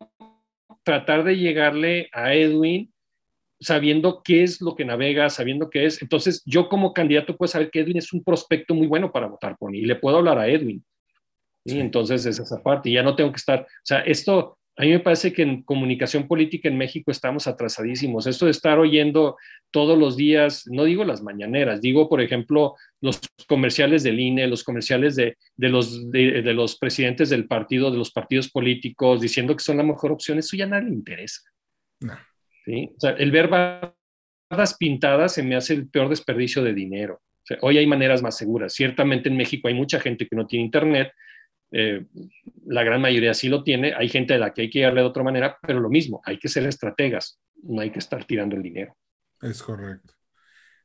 tratar 0.83 1.25
de 1.25 1.37
llegarle 1.37 2.09
a 2.13 2.35
Edwin 2.35 2.93
sabiendo 3.61 4.23
qué 4.23 4.43
es 4.43 4.61
lo 4.61 4.75
que 4.75 4.85
navega, 4.85 5.29
sabiendo 5.29 5.69
qué 5.69 5.85
es. 5.85 6.01
Entonces, 6.01 6.43
yo 6.47 6.69
como 6.69 6.95
candidato 6.95 7.37
puedo 7.37 7.49
saber 7.49 7.71
que 7.71 7.81
Edwin 7.81 7.99
es 7.99 8.13
un 8.13 8.25
prospecto 8.25 8.75
muy 8.75 8.87
bueno 8.87 9.13
para 9.13 9.27
votar 9.27 9.57
por 9.59 9.71
mí 9.71 9.79
y 9.79 9.87
le 9.87 9.97
puedo 9.97 10.17
hablar 10.17 10.39
a 10.39 10.49
Edwin. 10.49 10.83
Y 11.65 11.79
entonces 11.79 12.25
es 12.25 12.39
esa 12.39 12.63
parte. 12.63 12.89
Y 12.89 12.95
ya 12.95 13.03
no 13.03 13.15
tengo 13.15 13.31
que 13.31 13.37
estar, 13.37 13.61
o 13.61 13.85
sea, 13.85 14.01
esto 14.01 14.59
a 14.81 14.85
mí 14.85 14.93
me 14.93 15.01
parece 15.01 15.31
que 15.35 15.43
en 15.43 15.63
comunicación 15.63 16.27
política 16.27 16.67
en 16.67 16.79
México 16.79 17.11
estamos 17.11 17.47
atrasadísimos. 17.47 18.27
Esto 18.27 18.47
de 18.47 18.53
estar 18.53 18.79
oyendo 18.79 19.37
todos 19.71 19.99
los 19.99 20.17
días, 20.17 20.67
no 20.69 20.85
digo 20.85 21.05
las 21.05 21.23
mañaneras, 21.23 21.83
digo, 21.83 22.09
por 22.09 22.23
ejemplo, 22.23 22.77
los 23.03 23.21
comerciales 23.47 24.03
del 24.05 24.19
INE, 24.19 24.47
los 24.47 24.65
comerciales 24.65 25.17
de, 25.17 25.37
los, 25.59 26.11
de, 26.11 26.41
los 26.55 26.79
presidentes 26.79 27.29
del 27.29 27.47
partido, 27.47 27.91
de 27.91 27.99
los 27.99 28.11
partidos 28.11 28.49
políticos, 28.49 29.21
diciendo 29.21 29.55
que 29.55 29.63
son 29.63 29.77
la 29.77 29.83
mejor 29.83 30.13
opción, 30.13 30.39
eso 30.39 30.57
ya 30.57 30.65
nadie 30.65 30.89
le 30.89 30.95
interesa. 30.95 31.43
¿sí? 32.65 32.91
O 32.97 33.01
sea, 33.01 33.11
el 33.11 33.31
ver 33.31 33.49
barras 33.49 34.77
pintadas 34.79 35.35
se 35.35 35.43
me 35.43 35.57
hace 35.57 35.75
el 35.75 35.91
peor 35.91 36.09
desperdicio 36.09 36.65
de 36.65 36.73
dinero. 36.73 37.21
hoy 37.61 37.77
hay 37.77 37.87
maneras 37.87 38.23
más 38.23 38.39
seguras. 38.39 38.73
Ciertamente 38.73 39.29
en 39.29 39.37
México 39.37 39.69
hay 39.69 39.75
mucha 39.75 40.01
gente 40.01 40.27
que 40.27 40.37
no 40.37 40.47
tiene 40.47 40.65
internet, 40.65 41.13
eh, 41.73 42.07
la 42.67 42.83
gran 42.83 43.01
mayoría 43.01 43.35
sí 43.35 43.49
lo 43.49 43.63
tiene, 43.63 43.95
hay 43.95 44.09
gente 44.09 44.35
a 44.35 44.39
la 44.39 44.53
que 44.53 44.63
hay 44.63 44.71
que 44.71 44.83
darle 44.83 45.01
de 45.01 45.07
otra 45.07 45.23
manera, 45.23 45.59
pero 45.63 45.81
lo 45.81 45.89
mismo, 45.89 46.21
hay 46.25 46.39
que 46.39 46.49
ser 46.49 46.67
estrategas, 46.67 47.41
no 47.63 47.81
hay 47.81 47.91
que 47.91 47.99
estar 47.99 48.25
tirando 48.25 48.57
el 48.57 48.63
dinero. 48.63 48.97
Es 49.41 49.63
correcto. 49.63 50.15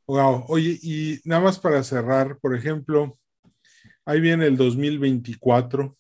Wow, 0.08 0.46
oye, 0.50 0.78
y 0.82 1.20
nada 1.26 1.42
más 1.42 1.60
para 1.60 1.84
cerrar, 1.84 2.38
por 2.40 2.56
ejemplo, 2.56 3.18
ahí 4.06 4.22
viene 4.22 4.46
el 4.46 4.56
2024. 4.56 5.96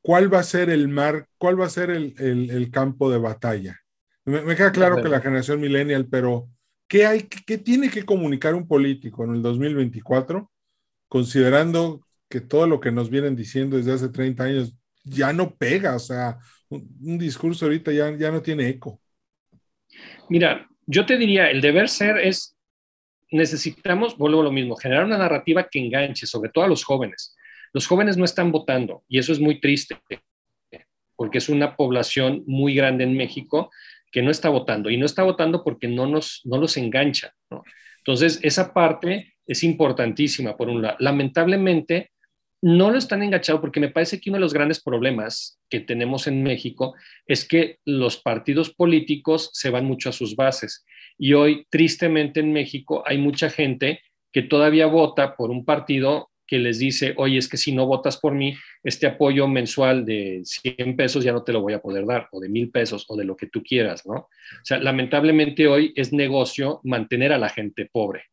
¿Cuál 0.00 0.32
va 0.32 0.38
a 0.38 0.44
ser 0.44 0.70
el 0.70 0.88
mar, 0.88 1.26
cuál 1.36 1.60
va 1.60 1.66
a 1.66 1.70
ser 1.70 1.90
el, 1.90 2.70
campo 2.72 3.10
de 3.10 3.18
batalla? 3.18 3.78
Me, 4.24 4.56
queda 4.56 4.72
claro 4.72 5.02
que 5.02 5.08
la 5.08 5.20
generación 5.20 5.60
millennial, 5.60 6.08
pero 6.10 6.48
¿qué, 6.88 7.04
hay, 7.04 7.22
¿qué 7.24 7.58
tiene 7.58 7.90
que 7.90 8.04
comunicar 8.04 8.54
un 8.54 8.66
político 8.66 9.24
en 9.24 9.34
el 9.34 9.42
2024 9.42 10.50
considerando 11.08 12.00
que 12.28 12.40
todo 12.40 12.66
lo 12.66 12.80
que 12.80 12.92
nos 12.92 13.10
vienen 13.10 13.34
diciendo 13.34 13.76
desde 13.76 13.92
hace 13.92 14.08
30 14.08 14.44
años 14.44 14.74
ya 15.04 15.32
no 15.32 15.54
pega, 15.54 15.96
o 15.96 15.98
sea, 15.98 16.38
un, 16.68 17.18
discurso 17.18 17.64
ahorita 17.64 17.92
ya, 17.92 18.14
ya 18.16 18.30
no 18.30 18.42
tiene 18.42 18.68
eco. 18.68 19.00
Mira, 20.28 20.68
yo 20.86 21.06
te 21.06 21.16
diría, 21.16 21.50
el 21.50 21.60
deber 21.60 21.88
ser 21.88 22.18
es, 22.18 22.56
necesitamos, 23.30 24.16
vuelvo 24.16 24.40
a 24.40 24.44
lo 24.44 24.52
mismo, 24.52 24.76
generar 24.76 25.04
una 25.04 25.18
narrativa 25.18 25.68
que 25.70 25.78
enganche, 25.78 26.26
sobre 26.26 26.50
todo 26.50 26.64
a 26.64 26.68
los 26.68 26.84
jóvenes. 26.84 27.34
Los 27.72 27.86
jóvenes 27.86 28.16
no 28.16 28.24
están 28.24 28.52
votando 28.52 29.04
y 29.08 29.18
eso 29.18 29.32
es 29.32 29.40
muy 29.40 29.60
triste, 29.60 29.96
porque 31.16 31.38
es 31.38 31.48
una 31.48 31.76
población 31.76 32.44
muy 32.46 32.74
grande 32.74 33.04
en 33.04 33.16
México 33.16 33.70
que 34.10 34.22
no 34.22 34.30
está 34.30 34.48
votando 34.48 34.90
y 34.90 34.96
no 34.96 35.06
está 35.06 35.22
votando 35.22 35.62
porque 35.64 35.88
no, 35.88 36.06
nos, 36.06 36.42
no 36.44 36.58
los 36.58 36.76
engancha. 36.76 37.34
Entonces, 37.98 38.40
esa 38.42 38.72
parte 38.72 39.34
es 39.46 39.64
importantísima, 39.64 40.56
por 40.56 40.68
un 40.68 40.82
lado. 40.82 40.96
Lamentablemente, 41.00 42.12
no 42.60 42.90
lo 42.90 42.98
están 42.98 43.22
enganchados 43.22 43.60
porque 43.60 43.80
me 43.80 43.90
parece 43.90 44.20
que 44.20 44.30
uno 44.30 44.36
de 44.36 44.42
los 44.42 44.54
grandes 44.54 44.82
problemas 44.82 45.60
que 45.70 45.80
tenemos 45.80 46.26
en 46.26 46.42
México 46.42 46.94
es 47.26 47.46
que 47.46 47.78
los 47.84 48.16
partidos 48.16 48.74
políticos 48.74 49.50
se 49.52 49.70
van 49.70 49.84
mucho 49.84 50.08
a 50.08 50.12
sus 50.12 50.34
bases. 50.34 50.84
Y 51.16 51.34
hoy, 51.34 51.66
tristemente, 51.70 52.40
en 52.40 52.52
México 52.52 53.02
hay 53.06 53.18
mucha 53.18 53.50
gente 53.50 54.00
que 54.32 54.42
todavía 54.42 54.86
vota 54.86 55.36
por 55.36 55.50
un 55.50 55.64
partido 55.64 56.30
que 56.46 56.58
les 56.58 56.78
dice, 56.78 57.12
oye, 57.18 57.36
es 57.36 57.46
que 57.46 57.58
si 57.58 57.72
no 57.72 57.86
votas 57.86 58.16
por 58.16 58.34
mí, 58.34 58.56
este 58.82 59.06
apoyo 59.06 59.46
mensual 59.46 60.06
de 60.06 60.40
100 60.44 60.96
pesos 60.96 61.22
ya 61.22 61.32
no 61.32 61.44
te 61.44 61.52
lo 61.52 61.60
voy 61.60 61.74
a 61.74 61.80
poder 61.80 62.06
dar, 62.06 62.28
o 62.32 62.40
de 62.40 62.48
mil 62.48 62.70
pesos, 62.70 63.04
o 63.08 63.16
de 63.16 63.24
lo 63.24 63.36
que 63.36 63.48
tú 63.48 63.62
quieras, 63.62 64.06
¿no? 64.06 64.14
O 64.14 64.28
sea, 64.64 64.78
lamentablemente 64.78 65.68
hoy 65.68 65.92
es 65.94 66.12
negocio 66.12 66.80
mantener 66.84 67.34
a 67.34 67.38
la 67.38 67.50
gente 67.50 67.88
pobre. 67.92 68.24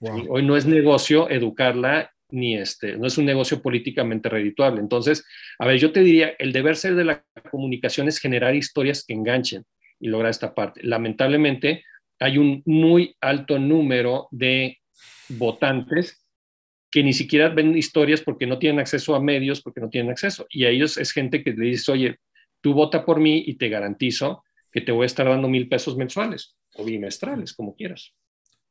Hoy 0.00 0.42
no 0.42 0.56
es 0.56 0.66
negocio 0.66 1.28
educarla 1.30 2.12
ni 2.32 2.56
este, 2.56 2.96
no 2.96 3.06
es 3.06 3.18
un 3.18 3.24
negocio 3.24 3.62
políticamente 3.62 4.28
redituable. 4.28 4.80
Entonces, 4.80 5.24
a 5.58 5.66
ver, 5.66 5.78
yo 5.78 5.92
te 5.92 6.00
diría, 6.00 6.34
el 6.38 6.52
deber 6.52 6.76
ser 6.76 6.94
de 6.94 7.04
la 7.04 7.24
comunicación 7.50 8.08
es 8.08 8.18
generar 8.18 8.54
historias 8.54 9.04
que 9.04 9.14
enganchen 9.14 9.64
y 9.98 10.08
lograr 10.08 10.30
esta 10.30 10.54
parte. 10.54 10.80
Lamentablemente, 10.82 11.84
hay 12.18 12.38
un 12.38 12.62
muy 12.66 13.16
alto 13.20 13.58
número 13.58 14.28
de 14.30 14.78
votantes 15.28 16.26
que 16.90 17.02
ni 17.02 17.12
siquiera 17.12 17.48
ven 17.48 17.76
historias 17.76 18.20
porque 18.20 18.46
no 18.46 18.58
tienen 18.58 18.80
acceso 18.80 19.14
a 19.14 19.20
medios, 19.20 19.62
porque 19.62 19.80
no 19.80 19.88
tienen 19.88 20.10
acceso. 20.10 20.46
Y 20.50 20.64
a 20.64 20.70
ellos 20.70 20.96
es 20.96 21.12
gente 21.12 21.42
que 21.44 21.52
le 21.52 21.66
dice, 21.66 21.92
oye, 21.92 22.18
tú 22.60 22.74
vota 22.74 23.04
por 23.04 23.20
mí 23.20 23.44
y 23.46 23.54
te 23.54 23.68
garantizo 23.68 24.42
que 24.72 24.80
te 24.80 24.92
voy 24.92 25.04
a 25.04 25.06
estar 25.06 25.26
dando 25.26 25.48
mil 25.48 25.68
pesos 25.68 25.96
mensuales 25.96 26.56
o 26.74 26.84
bimestrales, 26.84 27.54
como 27.54 27.74
quieras. 27.74 28.12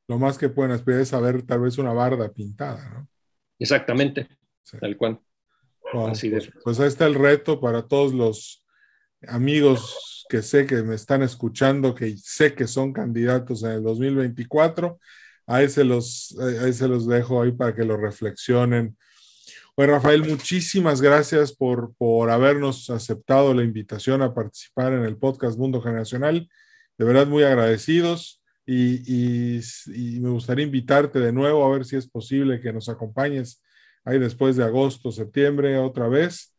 Lo 0.07 0.18
más 0.18 0.38
que 0.38 0.49
pueden 0.49 0.74
esperar 0.74 1.01
es 1.01 1.10
saber 1.10 1.43
tal 1.43 1.62
vez 1.62 1.78
una 1.78 1.93
barda 1.93 2.32
pintada, 2.34 2.89
¿no? 2.89 3.07
Exactamente, 3.60 4.28
tal 4.80 4.97
cual. 4.97 5.20
Así 6.07 6.30
pues, 6.30 6.49
pues, 6.64 6.80
ahí 6.80 6.88
está 6.88 7.05
el 7.07 7.16
reto 7.16 7.60
para 7.60 7.82
todos 7.88 8.14
los 8.14 8.64
amigos 9.28 10.26
que 10.30 10.41
sé 10.41 10.66
que 10.66 10.84
me 10.84 10.95
están 10.95 11.24
escuchando, 11.24 11.95
que 11.95 12.16
sé 12.18 12.53
que 12.53 12.68
son 12.68 12.93
candidatos 12.93 13.64
en 13.64 13.72
el 13.72 13.84
2024. 13.84 14.99
Ahí 15.47 15.68
se 15.68 15.84
los, 15.84 16.38
ahí 16.62 16.72
se 16.74 16.88
los 16.88 17.07
dejo 17.07 17.41
ahí 17.41 17.51
para 17.51 17.76
que 17.76 17.84
lo 17.84 17.97
reflexionen. 17.97 18.95
Bueno, 19.76 19.93
Rafael, 19.93 20.24
muchísimas 20.24 21.01
gracias 21.01 21.53
por, 21.53 21.95
por 21.95 22.30
habernos 22.30 22.89
aceptado 22.89 23.53
la 23.53 23.64
invitación 23.64 24.22
a 24.22 24.34
participar 24.34 24.93
en 24.93 25.03
el 25.05 25.18
podcast 25.18 25.57
Mundo 25.57 25.82
Generacional. 25.82 26.47
De 26.97 27.05
verdad, 27.05 27.26
muy 27.26 27.43
agradecidos 27.43 28.38
y, 28.74 29.59
y 29.95 30.20
me 30.20 30.30
gustaría 30.30 30.65
invitarte 30.65 31.20
de 31.20 31.32
nuevo 31.32 31.65
a 31.65 31.72
ver 31.72 31.86
si 31.86 31.95
es 31.95 32.07
posible 32.07 32.59
que 32.59 32.74
nos 32.74 32.89
acompañes 32.89 33.63
ahí 34.05 34.20
después 34.20 34.55
de 34.55 34.63
agosto, 34.63 35.11
septiembre, 35.11 35.78
otra 35.78 36.07
vez 36.07 36.53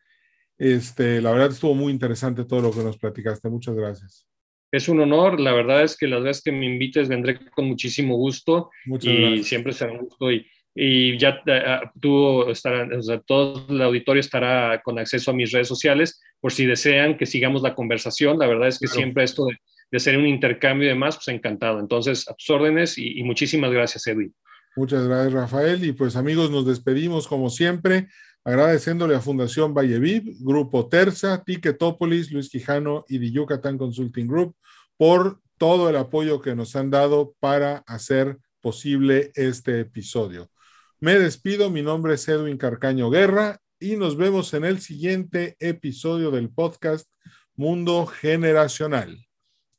este, 0.60 1.22
la 1.22 1.32
verdad 1.32 1.52
estuvo 1.52 1.74
muy 1.74 1.90
interesante 1.90 2.44
todo 2.44 2.60
lo 2.60 2.70
que 2.70 2.82
nos 2.84 2.98
platicaste. 2.98 3.48
Muchas 3.48 3.74
gracias. 3.74 4.26
Es 4.70 4.90
un 4.90 5.00
honor. 5.00 5.40
La 5.40 5.54
verdad 5.54 5.82
es 5.82 5.96
que 5.96 6.06
las 6.06 6.22
veces 6.22 6.42
que 6.42 6.52
me 6.52 6.66
invites 6.66 7.08
vendré 7.08 7.40
con 7.50 7.64
muchísimo 7.64 8.16
gusto. 8.16 8.70
Muchas 8.84 9.10
y 9.10 9.42
siempre 9.42 9.72
será 9.72 9.92
un 9.92 10.00
gusto. 10.00 10.30
Y, 10.30 10.46
y 10.74 11.18
ya 11.18 11.40
uh, 11.46 11.98
tú 11.98 12.50
estarás, 12.50 12.92
o 12.94 13.02
sea, 13.02 13.20
todo 13.20 13.64
el 13.70 13.80
auditorio 13.80 14.20
estará 14.20 14.82
con 14.82 14.98
acceso 14.98 15.30
a 15.30 15.34
mis 15.34 15.50
redes 15.50 15.66
sociales 15.66 16.20
por 16.40 16.52
si 16.52 16.66
desean 16.66 17.16
que 17.16 17.24
sigamos 17.24 17.62
la 17.62 17.74
conversación. 17.74 18.38
La 18.38 18.46
verdad 18.46 18.68
es 18.68 18.78
que 18.78 18.86
siempre 18.86 19.24
esto 19.24 19.46
de, 19.46 19.56
de, 19.90 19.96
hacer 19.96 20.16
un 20.16 20.26
intercambio 20.26 20.86
y 20.86 20.90
demás, 20.90 21.16
pues 21.16 21.28
encantado. 21.28 21.80
Entonces, 21.80 22.28
a 22.28 22.34
tus 22.34 22.50
órdenes 22.50 22.96
y, 22.98 23.22
muchísimas 23.22 23.70
gracias, 23.70 24.06
Edwin. 24.06 24.34
Muchas 24.76 25.06
gracias, 25.06 25.32
Rafael. 25.32 25.84
Y 25.84 25.92
pues 25.92 26.16
amigos, 26.16 26.50
nos 26.50 26.66
despedimos 26.66 27.26
como 27.26 27.50
siempre 27.50 28.08
agradeciéndole 28.44 29.14
a 29.14 29.20
Fundación 29.20 29.74
Valleviv, 29.74 30.36
Grupo 30.40 30.88
Terza, 30.88 31.44
Ticketopolis, 31.44 32.30
Luis 32.30 32.48
Quijano 32.48 33.04
y 33.08 33.18
The 33.18 33.30
Yucatán 33.32 33.76
Consulting 33.76 34.26
Group 34.26 34.56
por 34.96 35.40
todo 35.58 35.90
el 35.90 35.96
apoyo 35.96 36.40
que 36.40 36.54
nos 36.54 36.74
han 36.74 36.90
dado 36.90 37.34
para 37.38 37.78
hacer 37.86 38.38
posible 38.60 39.30
este 39.34 39.80
episodio. 39.80 40.50
Me 41.00 41.18
despido, 41.18 41.70
mi 41.70 41.82
nombre 41.82 42.14
es 42.14 42.28
Edwin 42.28 42.56
Carcaño 42.56 43.10
Guerra 43.10 43.58
y 43.78 43.96
nos 43.96 44.16
vemos 44.16 44.52
en 44.54 44.64
el 44.64 44.80
siguiente 44.80 45.56
episodio 45.58 46.30
del 46.30 46.50
podcast 46.50 47.08
Mundo 47.56 48.06
Generacional. 48.06 49.29